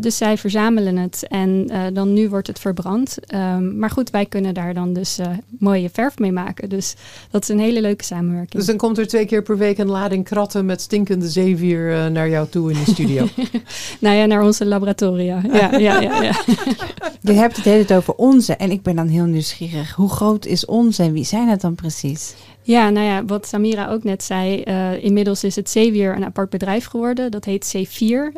[0.00, 3.16] Dus zij verzamelen het en dan nu wordt het verbrand.
[3.34, 5.18] Um, maar goed, wij kunnen daar dan dus
[5.58, 6.59] mooie verf mee maken.
[6.68, 6.94] Dus
[7.30, 8.52] dat is een hele leuke samenwerking.
[8.52, 12.28] Dus dan komt er twee keer per week een lading kratten met stinkende zeewier naar
[12.28, 13.28] jou toe in de studio?
[14.00, 15.42] nou ja, naar onze laboratoria.
[15.52, 16.34] Ja, ja, ja, ja.
[17.20, 19.94] Je hebt het hele tijd over onze en ik ben dan heel nieuwsgierig.
[19.94, 22.34] Hoe groot is onze en wie zijn het dan precies?
[22.70, 24.62] Ja, nou ja, wat Samira ook net zei.
[24.64, 27.30] Uh, inmiddels is het Zeewier een apart bedrijf geworden.
[27.30, 28.30] Dat heet C4, uh,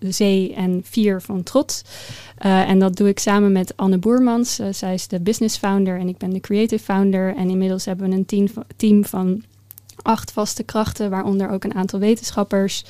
[0.00, 1.82] Zee en Vier van Trots.
[2.44, 4.60] Uh, en dat doe ik samen met Anne Boermans.
[4.70, 7.36] zij is de business founder en ik ben de creative founder.
[7.36, 9.42] En inmiddels hebben we een team, team van
[10.02, 12.84] acht vaste krachten, waaronder ook een aantal wetenschappers.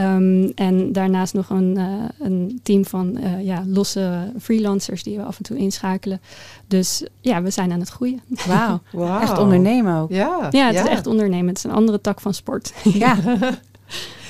[0.00, 5.22] Um, en daarnaast nog een, uh, een team van uh, ja, losse freelancers die we
[5.22, 6.20] af en toe inschakelen.
[6.66, 8.20] Dus ja, we zijn aan het groeien.
[8.46, 9.22] Wauw, wow.
[9.22, 10.10] echt ondernemen ook.
[10.10, 10.82] Ja, ja het ja.
[10.82, 11.48] is echt ondernemen.
[11.48, 12.72] Het is een andere tak van sport.
[12.82, 13.16] Ja.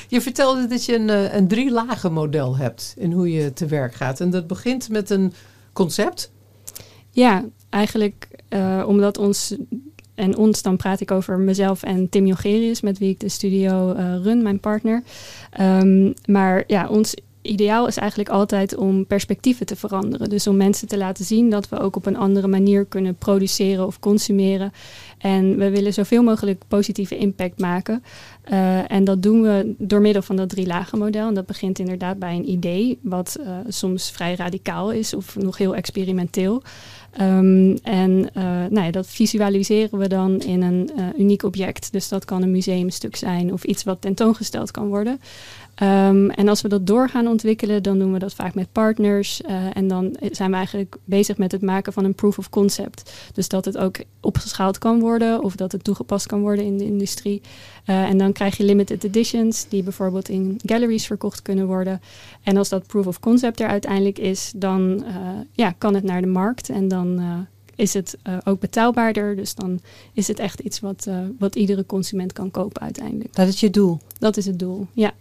[0.08, 3.66] Je vertelde dat je een, uh, een drie lagen model hebt in hoe je te
[3.66, 4.20] werk gaat.
[4.20, 5.32] En dat begint met een
[5.72, 6.32] concept.
[7.10, 9.56] Ja, eigenlijk uh, omdat ons
[10.14, 13.94] en ons, dan praat ik over mezelf en Tim Jongerius, met wie ik de studio
[13.94, 15.02] uh, run, mijn partner.
[15.60, 20.28] Um, maar ja, ons ideaal is eigenlijk altijd om perspectieven te veranderen.
[20.28, 23.86] Dus om mensen te laten zien dat we ook op een andere manier kunnen produceren
[23.86, 24.72] of consumeren.
[25.18, 28.02] En we willen zoveel mogelijk positieve impact maken.
[28.52, 31.28] Uh, en dat doen we door middel van dat drie lagen model.
[31.28, 35.58] En dat begint inderdaad bij een idee, wat uh, soms vrij radicaal is of nog
[35.58, 36.62] heel experimenteel.
[37.20, 41.92] Um, en uh, nou ja, dat visualiseren we dan in een uh, uniek object.
[41.92, 45.20] Dus dat kan een museumstuk zijn of iets wat tentoongesteld kan worden.
[45.82, 49.40] Um, en als we dat door gaan ontwikkelen, dan doen we dat vaak met partners.
[49.40, 53.12] Uh, en dan zijn we eigenlijk bezig met het maken van een proof of concept.
[53.32, 56.84] Dus dat het ook opgeschaald kan worden of dat het toegepast kan worden in de
[56.84, 57.40] industrie.
[57.86, 62.00] Uh, en dan krijg je limited editions die bijvoorbeeld in galleries verkocht kunnen worden.
[62.42, 65.16] En als dat proof of concept er uiteindelijk is, dan uh,
[65.52, 67.22] ja, kan het naar de markt en dan
[67.74, 69.36] is het uh, ook betaalbaarder.
[69.36, 69.80] Dus dan
[70.12, 73.34] is het echt iets wat, uh, wat iedere consument kan kopen uiteindelijk.
[73.34, 73.98] Dat is je doel?
[74.18, 75.12] Dat is het doel, ja.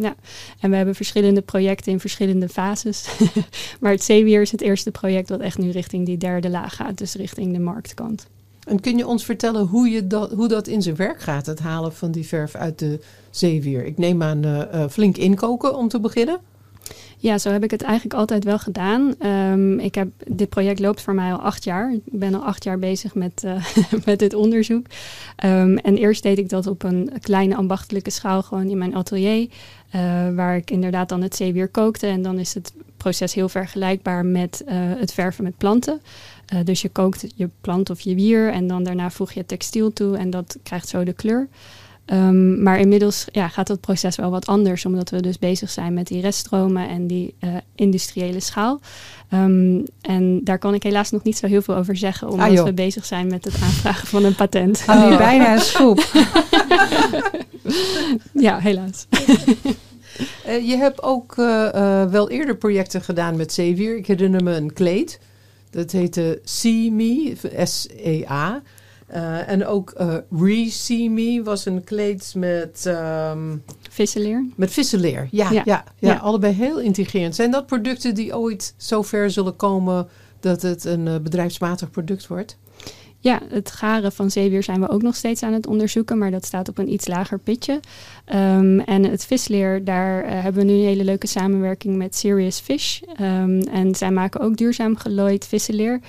[0.00, 0.14] Ja,
[0.60, 3.08] en we hebben verschillende projecten in verschillende fases.
[3.80, 6.98] maar het zeewier is het eerste project wat echt nu richting die derde laag gaat.
[6.98, 8.26] Dus richting de marktkant.
[8.66, 11.58] En kun je ons vertellen hoe, je dat, hoe dat in zijn werk gaat, het
[11.58, 13.84] halen van die verf uit de zeewier?
[13.84, 16.40] Ik neem aan uh, uh, flink inkoken om te beginnen.
[17.20, 19.14] Ja, zo heb ik het eigenlijk altijd wel gedaan.
[19.26, 21.92] Um, ik heb, dit project loopt voor mij al acht jaar.
[21.92, 23.64] Ik ben al acht jaar bezig met, uh,
[24.04, 24.86] met dit onderzoek.
[25.44, 29.48] Um, en eerst deed ik dat op een kleine ambachtelijke schaal, gewoon in mijn atelier.
[29.94, 32.06] Uh, waar ik inderdaad dan het zeewier kookte.
[32.06, 36.00] En dan is het proces heel vergelijkbaar met uh, het verven met planten.
[36.64, 40.16] Dus je kookt je plant of je wier en dan daarna voeg je textiel toe
[40.16, 41.48] en dat krijgt zo de kleur.
[42.12, 45.94] Um, maar inmiddels ja, gaat dat proces wel wat anders, omdat we dus bezig zijn
[45.94, 48.80] met die reststromen en die uh, industriële schaal.
[49.32, 52.64] Um, en daar kan ik helaas nog niet zo heel veel over zeggen, omdat ah,
[52.64, 54.84] we bezig zijn met het aanvragen van een patent.
[54.88, 56.06] Oh, nu bijna een schroep.
[58.32, 59.06] ja, helaas.
[60.46, 63.96] uh, je hebt ook uh, wel eerder projecten gedaan met zeewier.
[63.96, 65.20] Ik herinner me een kleed.
[65.70, 68.62] Dat heette See Me, S-E-A.
[69.14, 72.84] Uh, en ook uh, Re-See Me was een kleed met...
[72.86, 74.46] Um, vissenleer.
[74.56, 75.50] Met vissenleer, ja, ja.
[75.50, 76.16] Ja, ja, ja.
[76.16, 77.34] Allebei heel intrigerend.
[77.34, 80.08] Zijn dat producten die ooit zo ver zullen komen
[80.40, 82.58] dat het een uh, bedrijfsmatig product wordt?
[83.20, 86.44] Ja, het garen van zeewier zijn we ook nog steeds aan het onderzoeken, maar dat
[86.44, 87.80] staat op een iets lager pitje.
[88.24, 92.60] Ehm, en het visleer, daar eh, hebben we nu een hele leuke samenwerking met Serious
[92.60, 93.00] Fish.
[93.00, 96.00] Ehm, en zij maken ook duurzaam gelooid vissenleer.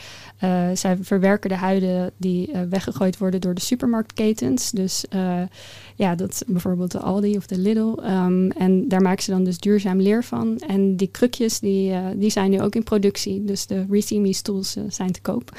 [0.43, 4.71] Uh, zij verwerken de huiden die uh, weggegooid worden door de supermarktketens.
[4.71, 5.05] Dus
[5.95, 7.97] ja, dat bijvoorbeeld de Aldi of de Lidl.
[8.03, 10.59] Um, en daar maken ze dan dus duurzaam leer van.
[10.67, 13.45] En die krukjes, die, die zijn nu ook in productie.
[13.45, 15.51] Dus de Resimi stools zijn te koop.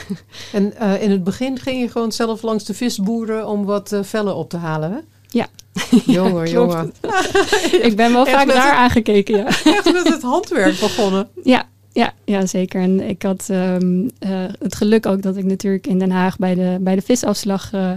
[0.53, 4.51] En in het begin ging je gewoon zelf langs de visboeren om wat vellen op
[4.51, 4.99] te halen, hè?
[5.31, 5.47] Ja.
[6.07, 6.93] Jongen, ja, jongen.
[7.83, 9.47] ik ben wel vaak daar aangekeken, ja.
[9.47, 11.29] Echt met het handwerk begonnen.
[11.43, 12.81] Ja, ja, ja, zeker.
[12.81, 16.55] En ik had um, uh, het geluk ook dat ik natuurlijk in Den Haag bij
[16.55, 17.92] de, bij de visafslag uh,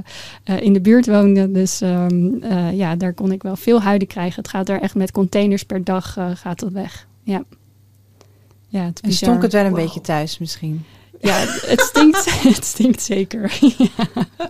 [0.45, 1.51] uh, in de buurt woonde.
[1.51, 4.41] Dus um, ja, daar kon ik wel veel huiden krijgen.
[4.41, 7.07] Het gaat daar echt met containers per dag gaat dat weg.
[7.23, 7.43] Ja.
[8.67, 9.79] Ja, het en stonk het wel een wow.
[9.79, 10.85] beetje thuis misschien?
[11.23, 12.25] Ja, het stinkt,
[12.55, 13.57] het stinkt zeker.
[13.77, 14.07] ja.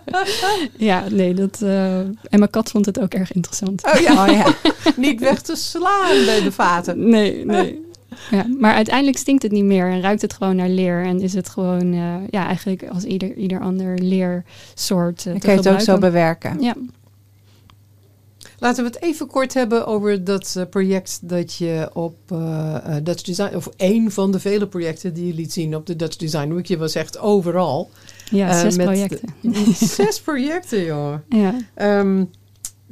[0.89, 1.59] ja, nee, dat.
[1.63, 3.85] Uh, en mijn kat vond het ook erg interessant.
[3.85, 4.71] Oh ja, oh, ja.
[4.95, 7.09] niet weg te slaan bij de vaten.
[7.09, 7.85] Nee, nee.
[8.31, 11.05] Ja, maar uiteindelijk stinkt het niet meer en ruikt het gewoon naar leer.
[11.05, 15.25] En is het gewoon, uh, ja, eigenlijk als ieder, ieder ander leersoort.
[15.25, 16.61] Uh, Dan kan je het ook zo bewerken.
[16.61, 16.75] Ja.
[18.59, 23.21] Laten we het even kort hebben over dat uh, project dat je op uh, Dutch
[23.21, 26.53] Design, of één van de vele projecten die je liet zien op de Dutch Design
[26.53, 26.65] Week.
[26.65, 27.89] Je was echt overal.
[28.29, 29.29] Ja, zes projecten.
[29.73, 31.23] zes projecten, jongen.
[31.29, 31.53] Ja.
[31.99, 32.29] Um,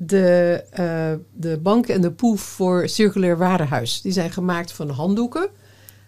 [0.05, 4.01] de, uh, de bank en de poef voor circulair warenhuis.
[4.01, 5.47] Die zijn gemaakt van handdoeken.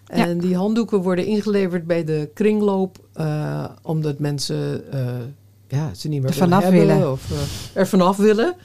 [0.08, 0.42] En ja.
[0.42, 5.06] die handdoeken worden ingeleverd bij de kringloop, uh, omdat mensen uh,
[5.68, 7.12] ja, ze niet meer er vanaf willen.
[7.12, 7.32] of
[7.74, 8.56] er vanaf willen.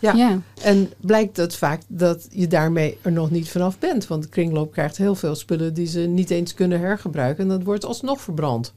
[0.00, 0.12] Ja.
[0.12, 0.40] ja.
[0.62, 4.06] en blijkt het vaak dat je daarmee er nog niet vanaf bent.
[4.06, 7.42] Want de kringloop krijgt heel veel spullen die ze niet eens kunnen hergebruiken.
[7.42, 8.74] En dat wordt alsnog verbrand.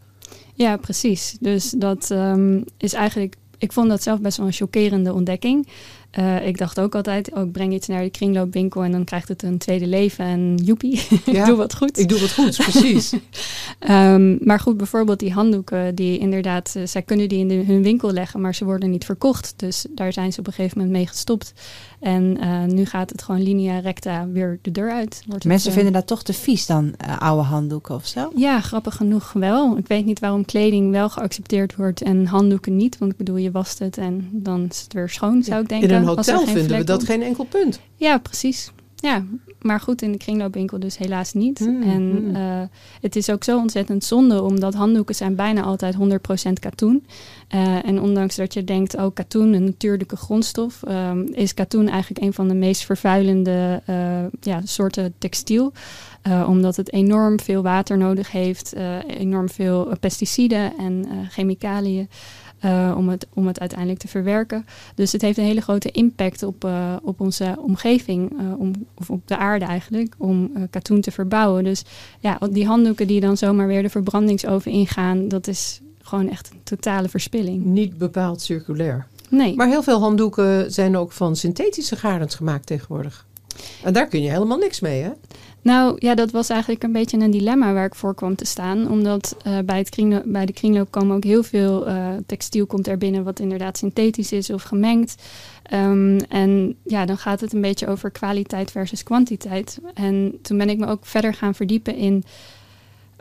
[0.54, 1.38] Ja, precies.
[1.40, 5.68] Dus dat um, is eigenlijk ik vond dat zelf best wel een chockerende ontdekking.
[6.18, 9.28] Uh, ik dacht ook altijd, oh, ik breng iets naar de kringloopwinkel en dan krijgt
[9.28, 11.98] het een tweede leven en joepie, Ja, ik doe wat goed.
[12.00, 13.14] Ik doe wat goed, precies.
[13.90, 17.84] um, maar goed, bijvoorbeeld die handdoeken, die inderdaad, uh, zij kunnen die in de, hun
[17.84, 19.54] winkel leggen, maar ze worden niet verkocht.
[19.56, 21.54] Dus daar zijn ze op een gegeven moment mee gestopt.
[22.00, 25.24] En uh, nu gaat het gewoon linea recta weer de deur uit.
[25.28, 28.32] Wordt Mensen het, vinden dat toch te vies dan, oude handdoeken of zo?
[28.36, 29.78] Ja, grappig genoeg wel.
[29.78, 32.98] Ik weet niet waarom kleding wel geaccepteerd wordt en handdoeken niet.
[32.98, 35.99] Want ik bedoel, je wast het en dan is het weer schoon, zou ik denken.
[36.02, 37.80] In een hotel vinden we dat geen enkel punt.
[37.96, 38.72] Ja, precies.
[38.96, 39.24] Ja,
[39.62, 41.60] maar goed, in de kringloopwinkel dus helaas niet.
[41.60, 42.36] Hmm, en hmm.
[42.36, 42.62] uh,
[43.02, 47.06] het is ook zo ontzettend zonde, omdat handdoeken zijn bijna altijd 100% katoen.
[47.56, 52.22] Uh, en ondanks dat je denkt, oh katoen, een natuurlijke grondstof, um, is katoen eigenlijk
[52.24, 53.96] een van de meest vervuilende uh,
[54.42, 55.72] ja, soorten textiel.
[56.48, 58.76] omdat het enorm veel water nodig heeft,
[59.08, 62.10] enorm veel pesticiden en chemicaliën.
[62.66, 64.66] Uh, om, het, om het uiteindelijk te verwerken.
[64.96, 69.10] Dus het heeft een hele grote impact op, uh, op onze omgeving, uh, om, of
[69.10, 71.64] op de aarde eigenlijk, om katoen te verbouwen.
[71.64, 71.84] Dus
[72.20, 76.60] ja, die handdoeken die dan zomaar weer de verbrandingsoven ingaan, dat is gewoon echt een
[76.64, 77.66] totale verspilling.
[77.66, 79.08] Niet bepaald circulair.
[79.30, 79.56] Nee.
[79.56, 83.28] Maar heel veel handdoeken zijn ook van synthetische garens gemaakt tegenwoordig.
[83.84, 85.10] En daar kun je helemaal niks mee, hè?
[85.62, 88.90] Nou ja, dat was eigenlijk een beetje een dilemma waar ik voor kwam te staan.
[88.90, 92.88] Omdat uh, bij, het kringloop, bij de kringloop komen ook heel veel uh, textiel komt
[92.88, 95.16] er binnen wat inderdaad synthetisch is of gemengd.
[95.74, 99.80] Um, en ja, dan gaat het een beetje over kwaliteit versus kwantiteit.
[99.94, 102.24] En toen ben ik me ook verder gaan verdiepen in...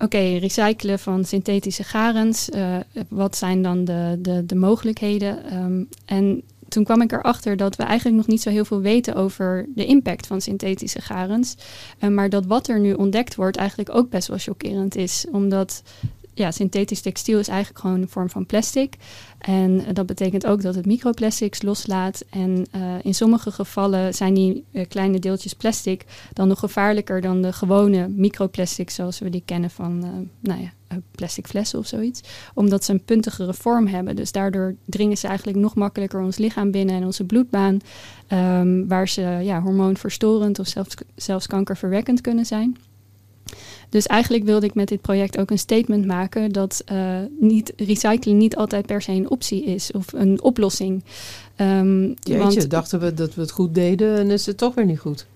[0.01, 2.49] Oké, recyclen van synthetische garens.
[2.49, 2.77] Uh,
[3.09, 5.57] wat zijn dan de, de, de mogelijkheden?
[5.57, 9.15] Um, en toen kwam ik erachter dat we eigenlijk nog niet zo heel veel weten
[9.15, 11.57] over de impact van synthetische garens.
[12.01, 15.27] Uh, maar dat wat er nu ontdekt wordt eigenlijk ook best wel chockerend is.
[15.33, 15.83] Omdat
[16.39, 18.95] ja, synthetisch textiel is eigenlijk gewoon een vorm van plastic.
[19.39, 22.25] En uh, dat betekent ook dat het microplastics loslaat.
[22.31, 27.43] En uh, in sommige gevallen zijn die uh, kleine deeltjes plastic dan nog gevaarlijker dan
[27.43, 29.99] de gewone microplastics zoals we die kennen van
[30.41, 32.21] nou ja, plastic flessen of zoiets.
[32.55, 34.17] Omdat ze een puntigere vorm hebben.
[34.17, 37.79] Dus daardoor dringen ze eigenlijk nog makkelijker ons lichaam binnen en onze bloedbaan.
[38.33, 42.77] Um, waar ze ja, hormoonverstorend of zelfs, zelfs kankerverwekkend kunnen zijn.
[43.89, 48.37] Dus eigenlijk wilde ik met dit project ook een statement maken dat uh, niet, recyclen
[48.37, 51.05] niet altijd per se een optie is of een oplossing.
[51.57, 54.87] Um, Jeetje, want, dachten we dat we het goed deden en is het toch weer
[54.87, 55.27] niet goed.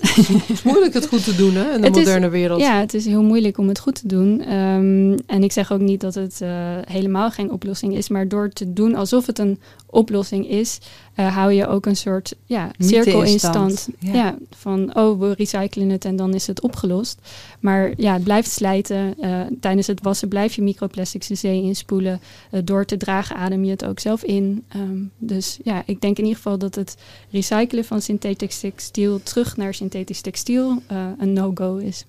[0.00, 2.60] Het is moeilijk het goed te doen hè, in de het moderne is, wereld.
[2.60, 4.52] Ja, het is heel moeilijk om het goed te doen.
[4.52, 6.48] Um, en ik zeg ook niet dat het uh,
[6.84, 10.78] helemaal geen oplossing is, maar door te doen alsof het een oplossing is,
[11.16, 13.88] uh, hou je ook een soort ja, cirkel in stand.
[13.98, 14.36] Ja.
[14.56, 17.18] van, oh, we recyclen het en dan is het opgelost.
[17.60, 19.14] Maar ja, het blijft slijten.
[19.20, 22.20] Uh, tijdens het wassen blijf je microplastics de zee inspoelen.
[22.64, 24.64] Door te dragen adem je het ook zelf in.
[24.76, 26.96] Um, dus ja, ik denk in ieder geval dat het
[27.30, 30.82] recyclen van synthetisch textiel terug naar synthetisch textiel
[31.18, 32.06] een no-go is.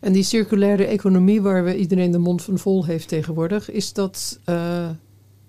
[0.00, 4.40] En die circulaire economie waar we iedereen de mond van vol heeft tegenwoordig, is dat,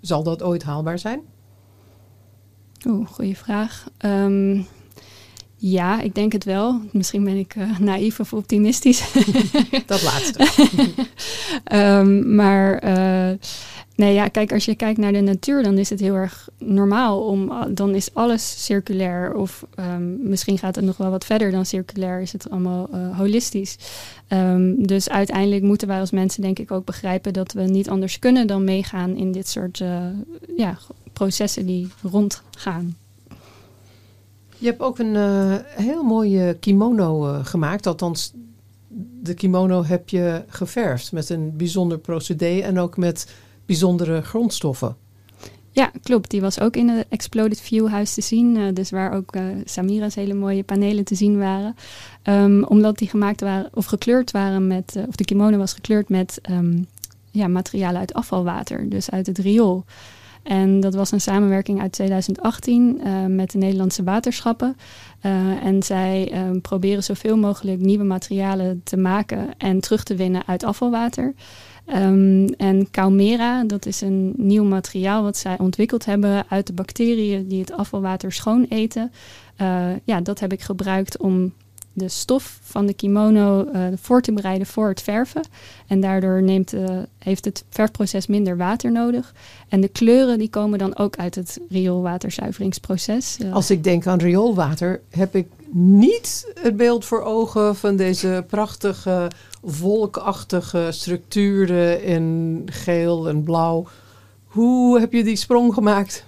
[0.00, 1.20] zal dat ooit haalbaar zijn?
[2.86, 3.88] Oeh, goede vraag.
[4.04, 4.66] Um,
[5.56, 6.80] ja, ik denk het wel.
[6.92, 9.12] Misschien ben ik uh, naïef of optimistisch.
[9.86, 10.48] Dat laatste.
[11.72, 13.38] um, maar uh,
[14.00, 17.20] nee, ja, kijk, als je kijkt naar de natuur, dan is het heel erg normaal
[17.20, 19.34] om, uh, dan is alles circulair.
[19.34, 23.76] Of um, misschien gaat het nog wel wat verder dan circulair, is het allemaal holistisch.
[24.28, 28.18] Um, dus uiteindelijk moeten wij als mensen denk ik ook begrijpen dat we niet anders
[28.18, 29.82] kunnen dan meegaan in dit soort
[30.56, 30.78] ja,
[31.12, 32.96] processen die rondgaan.
[34.60, 37.86] Je hebt ook een uh, heel mooie kimono gemaakt.
[37.86, 38.32] Althans,
[39.22, 43.26] de kimono heb je geverfd met een bijzonder procedé en ook met
[43.70, 44.96] bijzondere grondstoffen.
[45.70, 46.30] Ja, klopt.
[46.30, 48.56] Die was ook in het Exploded View huis te zien.
[48.56, 51.74] Uh, dus waar ook Samira's hele mooie panelen te zien waren.
[52.24, 56.40] Um, omdat die gemaakt waren of gekleurd waren met, of de kimono was gekleurd met
[56.50, 56.86] um,
[57.30, 58.88] ja, materialen uit afvalwater.
[58.88, 59.84] Dus uit het riool.
[60.42, 64.76] En dat was een samenwerking uit 2018 uh, eh, met de Nederlandse waterschappen.
[65.62, 70.64] En zij uh, proberen zoveel mogelijk nieuwe materialen te maken en terug te winnen uit
[70.64, 71.34] afvalwater.
[71.86, 77.48] Um, en Caumera, dat is een nieuw materiaal wat zij ontwikkeld hebben uit de bacteriën
[77.48, 79.12] die het afvalwater schoon eten.
[79.60, 81.52] Uh, ja, dat heb ik gebruikt om
[81.92, 85.42] de stof van de kimono uh, voor te bereiden voor het verven.
[85.86, 89.34] En daardoor neemt, uh, heeft het verfproces minder water nodig.
[89.68, 93.38] En de kleuren die komen dan ook uit het rioolwaterzuiveringsproces.
[93.52, 99.30] Als ik denk aan rioolwater, heb ik niet het beeld voor ogen van deze prachtige
[99.60, 103.86] wolkachtige structuren in geel en blauw.
[104.44, 106.24] Hoe heb je die sprong gemaakt?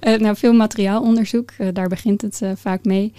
[0.00, 3.12] uh, nou, veel materiaalonderzoek, uh, daar begint het uh, vaak mee.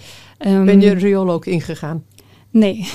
[0.46, 2.04] Um, ben je riool ook ingegaan?
[2.52, 2.88] Nee.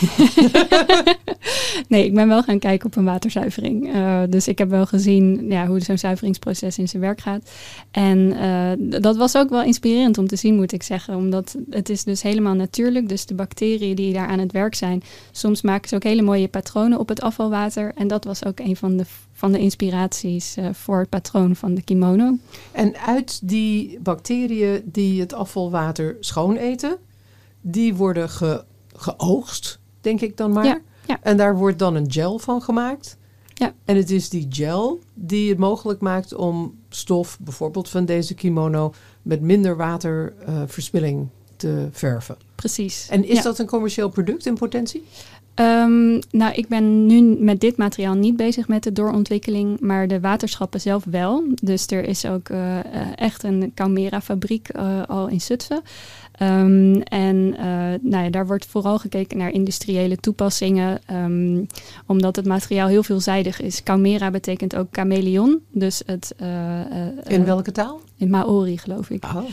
[1.89, 3.95] nee, ik ben wel gaan kijken op een waterzuivering.
[3.95, 7.51] Uh, dus ik heb wel gezien ja, hoe zo'n zuiveringsproces in zijn werk gaat.
[7.91, 11.16] En uh, dat was ook wel inspirerend om te zien, moet ik zeggen.
[11.16, 13.10] Omdat het is dus helemaal natuurlijk.
[13.10, 16.47] Dus de bacteriën die daar aan het werk zijn, soms maken ze ook hele mooie
[16.47, 17.91] patronen op het afvalwater.
[17.95, 21.74] En dat was ook een van de, van de inspiraties uh, voor het patroon van
[21.74, 22.38] de kimono.
[22.72, 26.97] En uit die bacteriën die het afvalwater schoon eten,
[27.62, 28.64] die worden ge
[28.98, 30.66] geoogst, denk ik dan maar.
[30.66, 31.20] Ja, ja.
[31.22, 33.18] En daar wordt dan een gel van gemaakt.
[33.54, 33.74] Ja.
[33.86, 38.93] En het is die gel die het mogelijk maakt om stof, bijvoorbeeld van deze kimono,
[39.22, 42.38] met minder waterverspilling uh, te verven.
[42.56, 43.08] Precies.
[43.10, 43.41] En is ja.
[43.41, 45.04] dat een commercieel product in potentie?
[45.60, 50.20] Um, nou, ik ben nu met dit materiaal niet bezig met de doorontwikkeling, maar de
[50.20, 51.43] waterschappen zelf wel.
[51.62, 52.80] Dus er is ook uh,
[53.16, 55.82] echt een Caumera-fabriek uh, al in Zutphen.
[56.42, 57.60] Um, en uh,
[58.02, 61.68] nou ja, daar wordt vooral gekeken naar industriële toepassingen, um,
[62.06, 63.84] omdat het materiaal heel veelzijdig is.
[63.84, 65.60] Caumera betekent ook chameleon.
[65.72, 68.02] Dus het, uh, uh, in welke taal?
[68.18, 69.24] In Maori, geloof ik.
[69.24, 69.44] Oh.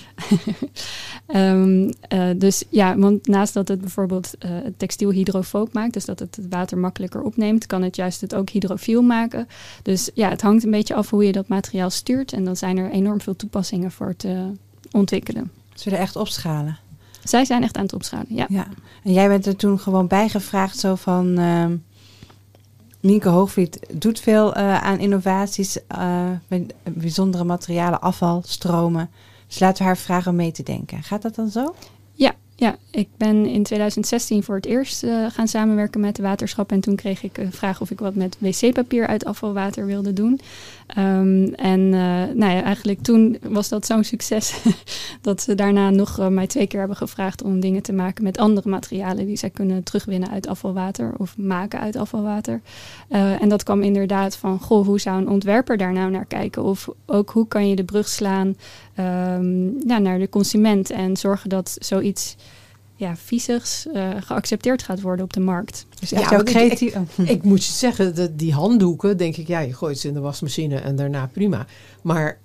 [1.36, 1.92] um,
[2.44, 6.46] dus ja, want naast dat het bijvoorbeeld het textiel hydrofoob maakt, dus dat het het
[6.48, 9.48] water makkelijker opneemt, kan het juist het ook hydrofiel maken.
[9.82, 12.32] Dus ja, het hangt een beetje af hoe je dat materiaal stuurt.
[12.32, 14.50] En dan zijn er enorm veel toepassingen voor te
[14.90, 15.50] ontwikkelen.
[15.74, 16.78] Ze willen echt opschalen.
[17.24, 18.46] Zij zijn echt aan het opschalen, ja.
[18.48, 18.66] ja.
[19.02, 21.40] En jij bent er toen gewoon bijgevraagd zo van...
[21.40, 21.66] Uh,
[23.00, 29.10] Nienke Hoogvliet doet veel uh, aan innovaties, uh, met bijzondere materialen, afval, stromen.
[29.46, 31.02] Dus laten we haar vragen om mee te denken.
[31.02, 31.74] Gaat dat dan zo?
[32.56, 36.72] Ja, ik ben in 2016 voor het eerst uh, gaan samenwerken met de waterschap.
[36.72, 40.40] En toen kreeg ik een vraag of ik wat met wc-papier uit afvalwater wilde doen.
[40.98, 41.98] Um, en uh,
[42.34, 44.54] nou ja, eigenlijk toen was dat zo'n succes
[45.20, 48.68] dat ze daarna nog mij twee keer hebben gevraagd om dingen te maken met andere
[48.68, 52.60] materialen die zij kunnen terugwinnen uit afvalwater of maken uit afvalwater.
[53.08, 56.62] en dat kwam inderdaad van, goh, hoe zou een ontwerper daar nou naar kijken?
[56.62, 58.56] Of ook hoe kan je de brug slaan
[59.86, 62.36] ja, naar de consument en zorgen dat zoiets
[62.96, 65.86] ja, viezigs uh, geaccepteerd gaat worden op de markt.
[66.00, 69.60] Dus ja, jouw ik, ik, ik, moet je zeggen, dat die handdoeken, denk ik, ja,
[69.60, 71.66] je gooit ze in de wasmachine en daarna prima.
[72.02, 72.38] Maar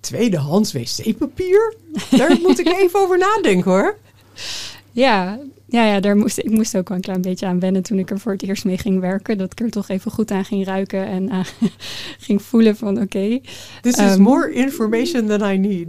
[0.00, 1.74] tweedehands wc-papier,
[2.10, 3.96] daar moet ik even over nadenken hoor.
[4.92, 7.98] Ja, ja, ja daar moest, ik moest ook wel een klein beetje aan wennen toen
[7.98, 9.38] ik er voor het eerst mee ging werken.
[9.38, 11.44] Dat ik er toch even goed aan ging ruiken en aan
[12.26, 13.40] ging voelen van oké.
[13.80, 15.88] This is Ehm, more information than I need.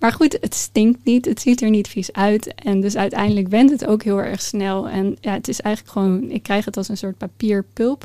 [0.00, 2.54] Maar goed, het stinkt niet, het ziet er niet vies uit.
[2.54, 4.88] En dus uiteindelijk wendt het ook heel erg snel.
[4.88, 8.04] En ja, het is eigenlijk gewoon, ik krijg het als een soort papierpulp.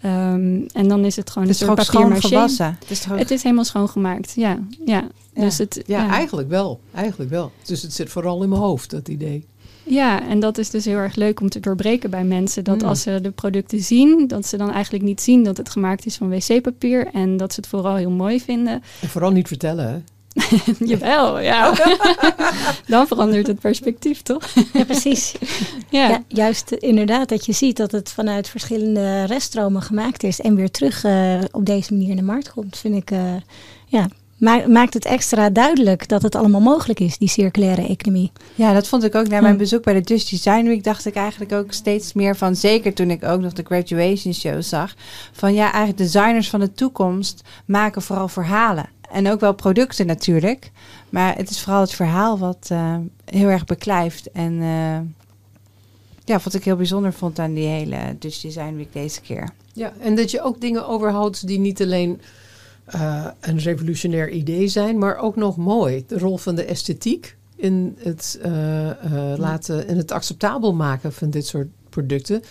[0.00, 2.76] Ehm, en dan is het gewoon Het is een soort papier gewassen?
[2.80, 4.58] Het is toch ook- Het is helemaal schoongemaakt, ja.
[4.84, 5.08] ja.
[5.34, 5.42] Ja.
[5.42, 6.80] Dus het, Ja, eigenlijk wel.
[6.94, 7.52] Eigenlijk wel.
[7.64, 9.44] Dus het zit vooral in mijn hoofd, dat idee.
[9.88, 12.64] Ja, en dat is dus heel erg leuk om te doorbreken bij mensen.
[12.64, 12.88] Dat Mm.
[12.88, 16.16] als ze de producten zien, dat ze dan eigenlijk niet zien dat het gemaakt is
[16.16, 17.06] van wc-papier.
[17.12, 18.82] En dat ze het vooral heel mooi vinden.
[19.00, 19.98] En vooral niet vertellen, hè?
[20.90, 21.72] Jawel, ja.
[22.86, 24.42] dan verandert het perspectief, toch?
[24.72, 25.34] Ja, precies.
[25.90, 26.08] Ja.
[26.08, 30.70] Ja, juist inderdaad dat je ziet dat het vanuit verschillende reststromen gemaakt is en weer
[30.70, 33.20] terug eh, op deze manier in de markt komt, vind ik, eh,
[33.86, 34.08] ja,
[34.38, 38.32] ma- maakt het extra duidelijk dat het allemaal mogelijk is, die circulaire economie.
[38.54, 39.58] Ja, dat vond ik ook na mijn Hm.
[39.58, 40.84] bezoek bij de Dutch Design Week.
[40.84, 44.62] Dacht ik eigenlijk ook steeds meer van, zeker toen ik ook nog de graduation show
[44.62, 44.94] zag.
[45.32, 48.88] Van ja, eigenlijk designers van de toekomst maken vooral verhalen.
[49.10, 50.70] En ook wel producten natuurlijk.
[51.10, 54.30] Maar het is vooral het verhaal wat eh, heel erg beklijft.
[54.30, 55.00] En eh,
[56.24, 59.50] ja, wat ik heel bijzonder vond aan die hele Dutch Design Week deze keer.
[59.72, 62.20] Ja, en dat je ook dingen overhoudt die niet alleen
[62.84, 66.04] eh, een revolutionair idee zijn, maar ook nog mooi.
[66.06, 68.38] De rol van de esthetiek in het,
[69.36, 72.42] laten, in het acceptabel maken van dit soort producten.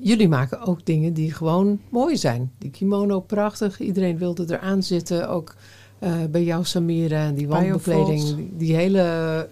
[0.00, 2.52] Jullie maken ook dingen die gewoon mooi zijn.
[2.58, 5.28] Die kimono prachtig, iedereen wilde eraan zitten.
[5.28, 5.54] Ook
[6.04, 9.02] eh, bij jou Samira en die wandbekleding, die, die hele,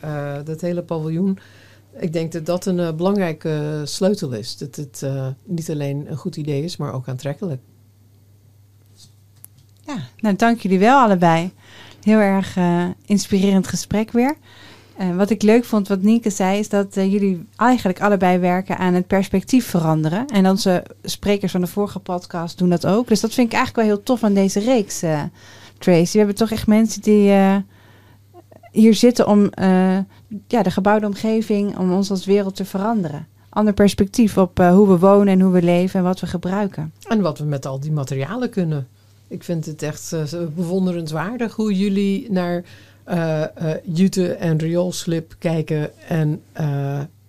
[0.01, 1.39] eh, dat hele paviljoen.
[1.99, 4.57] Ik denk dat dat een eh, belangrijke sleutel is.
[4.57, 5.07] Dat het
[5.45, 7.61] niet alleen een goed idee is, maar ook aantrekkelijk.
[9.87, 11.53] Ja, nou dank jullie wel allebei.
[12.03, 12.57] Heel erg
[13.05, 14.37] inspirerend gesprek weer.
[15.17, 19.07] Wat ik leuk vond, wat Nienke zei, is dat jullie eigenlijk allebei werken aan het
[19.07, 20.27] perspectief veranderen.
[20.27, 23.09] En onze sprekers van de vorige podcast doen dat ook.
[23.09, 25.03] Dus dat vind ik eigenlijk wel heel tof aan deze reeks,
[25.83, 26.13] Tracy.
[26.13, 27.57] We hebben toch echt mensen die eh,
[28.71, 29.99] hier zitten om eh,
[30.47, 33.27] ja, de gebouwde omgeving, om ons als wereld te veranderen.
[33.49, 36.93] Ander perspectief op eh, hoe we wonen en hoe we leven en wat we gebruiken.
[37.09, 38.89] En wat we met al die materialen kunnen.
[39.29, 40.15] Ik vind het echt
[40.55, 42.65] bewonderenswaardig hoe jullie naar
[43.85, 46.43] jute en rioolslip kijken en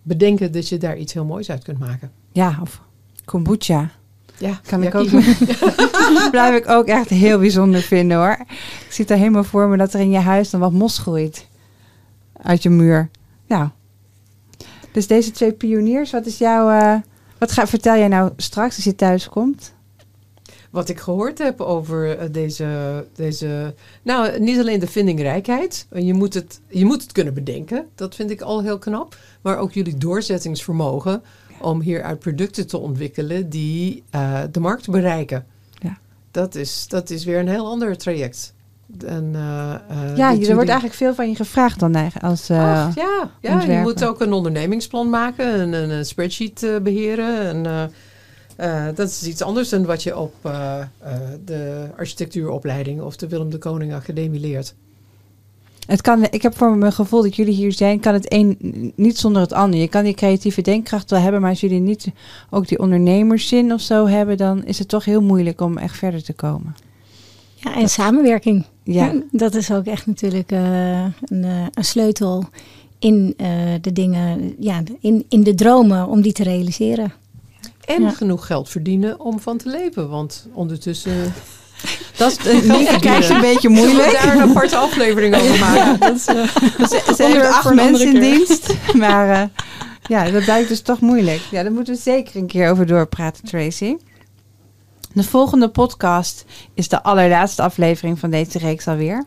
[0.02, 2.12] bedenken dat je daar iets heel moois uit kunt maken.
[2.32, 2.82] Ja, of
[3.26, 3.92] kombucha.
[4.44, 5.08] Ja, Kan ja, ik ook.
[6.32, 8.38] Blijf ik ook echt heel bijzonder vinden hoor.
[8.86, 10.98] Ik zie het er helemaal voor me dat er in je huis dan wat mos
[10.98, 11.48] groeit.
[12.42, 13.10] Uit je muur.
[13.48, 13.70] Nou.
[14.92, 16.70] Dus deze twee pioniers, wat is jouw.
[16.70, 16.96] eh,
[17.38, 19.74] wat ga, vertel jij nou straks als je thuis komt?
[20.72, 23.74] Wat ik gehoord heb over eh, deze, deze.
[24.02, 25.88] Nou, niet alleen de vindingrijkheid.
[25.94, 27.88] Je moet, het, je moet het kunnen bedenken.
[27.96, 29.18] Dat vind ik al heel knap.
[29.42, 31.22] Maar ook jullie doorzettingsvermogen.
[31.64, 35.46] Om hieruit producten te ontwikkelen die eh, de markt bereiken.
[35.72, 35.98] Ja.
[36.32, 38.54] Dat, is, dat is weer een heel ander traject.
[39.06, 42.26] En, eh, eh, ja, er wordt eigenlijk veel van je gevraagd dan eigenlijk.
[42.26, 46.80] Als, Ach, ja, ja je moet ook een ondernemingsplan maken, een, een, een spreadsheet eh,
[46.80, 47.66] beheren.
[47.66, 47.92] En,
[48.96, 50.34] dat is iets anders dan wat je op
[51.46, 54.76] de architectuuropleiding of de Willem de Koning Academie leert.
[55.88, 58.58] Het kan, ik heb voor mijn gevoel dat jullie hier zijn, kan het een
[58.96, 59.80] niet zonder het ander.
[59.80, 62.08] Je kan die creatieve denkkracht wel hebben, maar als jullie niet
[62.50, 66.24] ook die ondernemerszin of zo hebben, dan is het toch heel moeilijk om echt verder
[66.24, 66.76] te komen.
[67.56, 68.66] Ja, en samenwerking.
[68.84, 72.44] Ja, Dat is ook echt natuurlijk eh, een, eh, een sleutel
[73.00, 73.48] in eh,
[73.82, 77.14] de dingen, ja, in, in de dromen om die te realiseren.
[77.86, 78.10] En Ja.
[78.10, 80.10] genoeg geld verdienen om van te leven.
[80.10, 81.34] Want ondertussen
[82.16, 84.12] dat is een krijg je een beetje moeilijk.
[84.12, 86.00] we daar een aparte aflevering over maken.
[86.00, 89.48] dat is, eh, Ze, heeft acht mensen in dienst, maar eh,
[90.08, 91.42] ja, dat blijkt dus toch moeilijk.
[91.52, 93.96] Ja, daar moeten we zeker een keer over doorpraten, Tracy.
[95.14, 99.24] De volgende podcast is de allerlaatste aflevering van deze reeks alweer.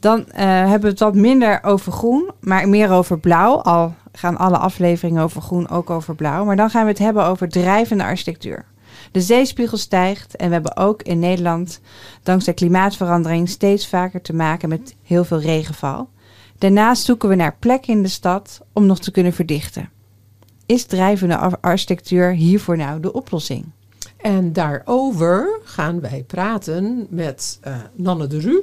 [0.00, 3.56] Dan eh, hebben we het wat minder over groen, maar meer over blauw.
[3.56, 6.44] Al gaan alle afleveringen over groen ook over blauw.
[6.44, 8.64] Maar dan gaan we het hebben over drijvende architectuur.
[9.10, 11.80] De zeespiegel stijgt en we hebben ook in Nederland
[12.22, 16.08] dankzij klimaatverandering steeds vaker te maken met heel veel regenval.
[16.58, 19.90] Daarnaast zoeken we naar plekken in de stad om nog te kunnen verdichten.
[20.66, 23.64] Is drijvende ar- architectuur hiervoor nou de oplossing?
[24.16, 28.62] En daarover gaan wij praten met eh, Nanne de Ru.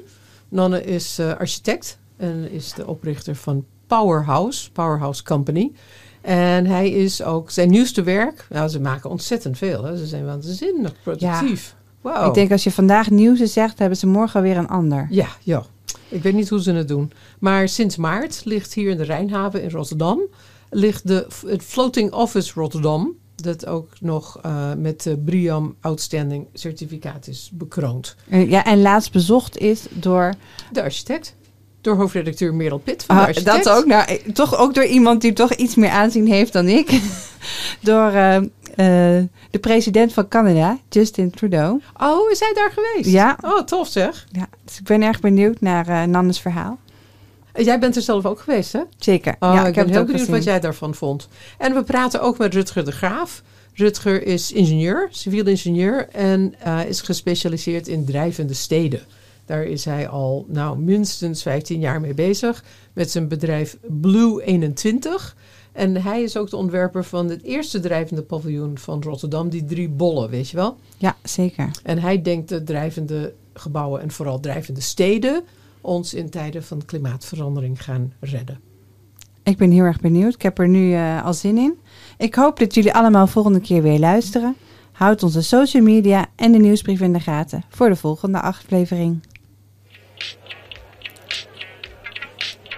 [0.50, 5.72] Nanne is eh, architect en is de oprichter van Powerhouse, Powerhouse Company.
[6.28, 8.46] En hij is ook zijn nieuwste werk.
[8.50, 9.84] Nou, ze maken ontzettend veel.
[9.84, 9.98] Hè?
[9.98, 11.76] Ze zijn waanzinnig productief.
[12.02, 12.28] Wauw.
[12.28, 15.08] Ik denk als je vandaag nieuws zegt, hebben ze morgen weer een ander.
[15.10, 15.66] Ja, ja.
[16.10, 17.12] Ik weet niet hoe ze het doen.
[17.40, 20.22] Maar sinds maart ligt hier in de Rijnhaven in Rotterdam...
[20.70, 23.16] ligt de, het Floating Office Rotterdam...
[23.36, 28.16] dat ook nog uh, met de BRIAM Outstanding certificaat is bekroond.
[28.30, 30.34] Uh, ja, en laatst bezocht is door...
[30.72, 31.36] De architect.
[31.88, 35.34] Door hoofdredacteur Merel Pitt van de Ah, dat ook, nou, toch ook door iemand die
[35.34, 36.90] toch iets meer aanzien heeft dan ik.
[37.82, 38.46] door uh, uh,
[39.52, 41.82] de president van Canada, Justin Trudeau.
[41.98, 43.10] Oh, is hij daar geweest?
[43.10, 43.38] Ja.
[43.42, 44.28] Oh, tof zeg.
[44.32, 46.80] Ja, dus ik ben erg benieuwd naar uh, Nannes verhaal.
[47.54, 48.82] Jij bent er zelf ook geweest, hè?
[48.98, 49.36] Zeker.
[49.40, 50.36] Oh, ja, ik, ik ben heb heel benieuwd gezien.
[50.36, 51.28] wat jij daarvan vond.
[51.58, 53.42] En we praten ook met Rutger de Graaf.
[53.74, 56.56] Rutger is ingenieur, civiel ingenieur en
[56.88, 59.02] is gespecialiseerd in drijvende steden.
[59.48, 65.36] Daar is hij al nou, minstens 15 jaar mee bezig met zijn bedrijf Blue 21.
[65.72, 69.90] En hij is ook de ontwerper van het eerste drijvende paviljoen van Rotterdam, die drie
[69.90, 70.78] bollen, weet je wel?
[70.98, 71.72] Ja, zeker.
[71.84, 75.44] En hij denkt de drijvende gebouwen en vooral drijvende steden
[75.82, 78.60] ons in tijden van klimaatverandering gaan redden.
[79.44, 80.34] Ik ben heel erg benieuwd.
[80.34, 81.78] Ik heb er nu uh, al zin in.
[82.18, 84.56] Ik hoop dat jullie allemaal volgende keer weer luisteren.
[84.92, 89.20] Houd onze social media en de nieuwsbrief in de gaten voor de volgende aflevering.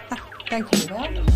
[0.10, 1.29] Ah, dank jullie wel.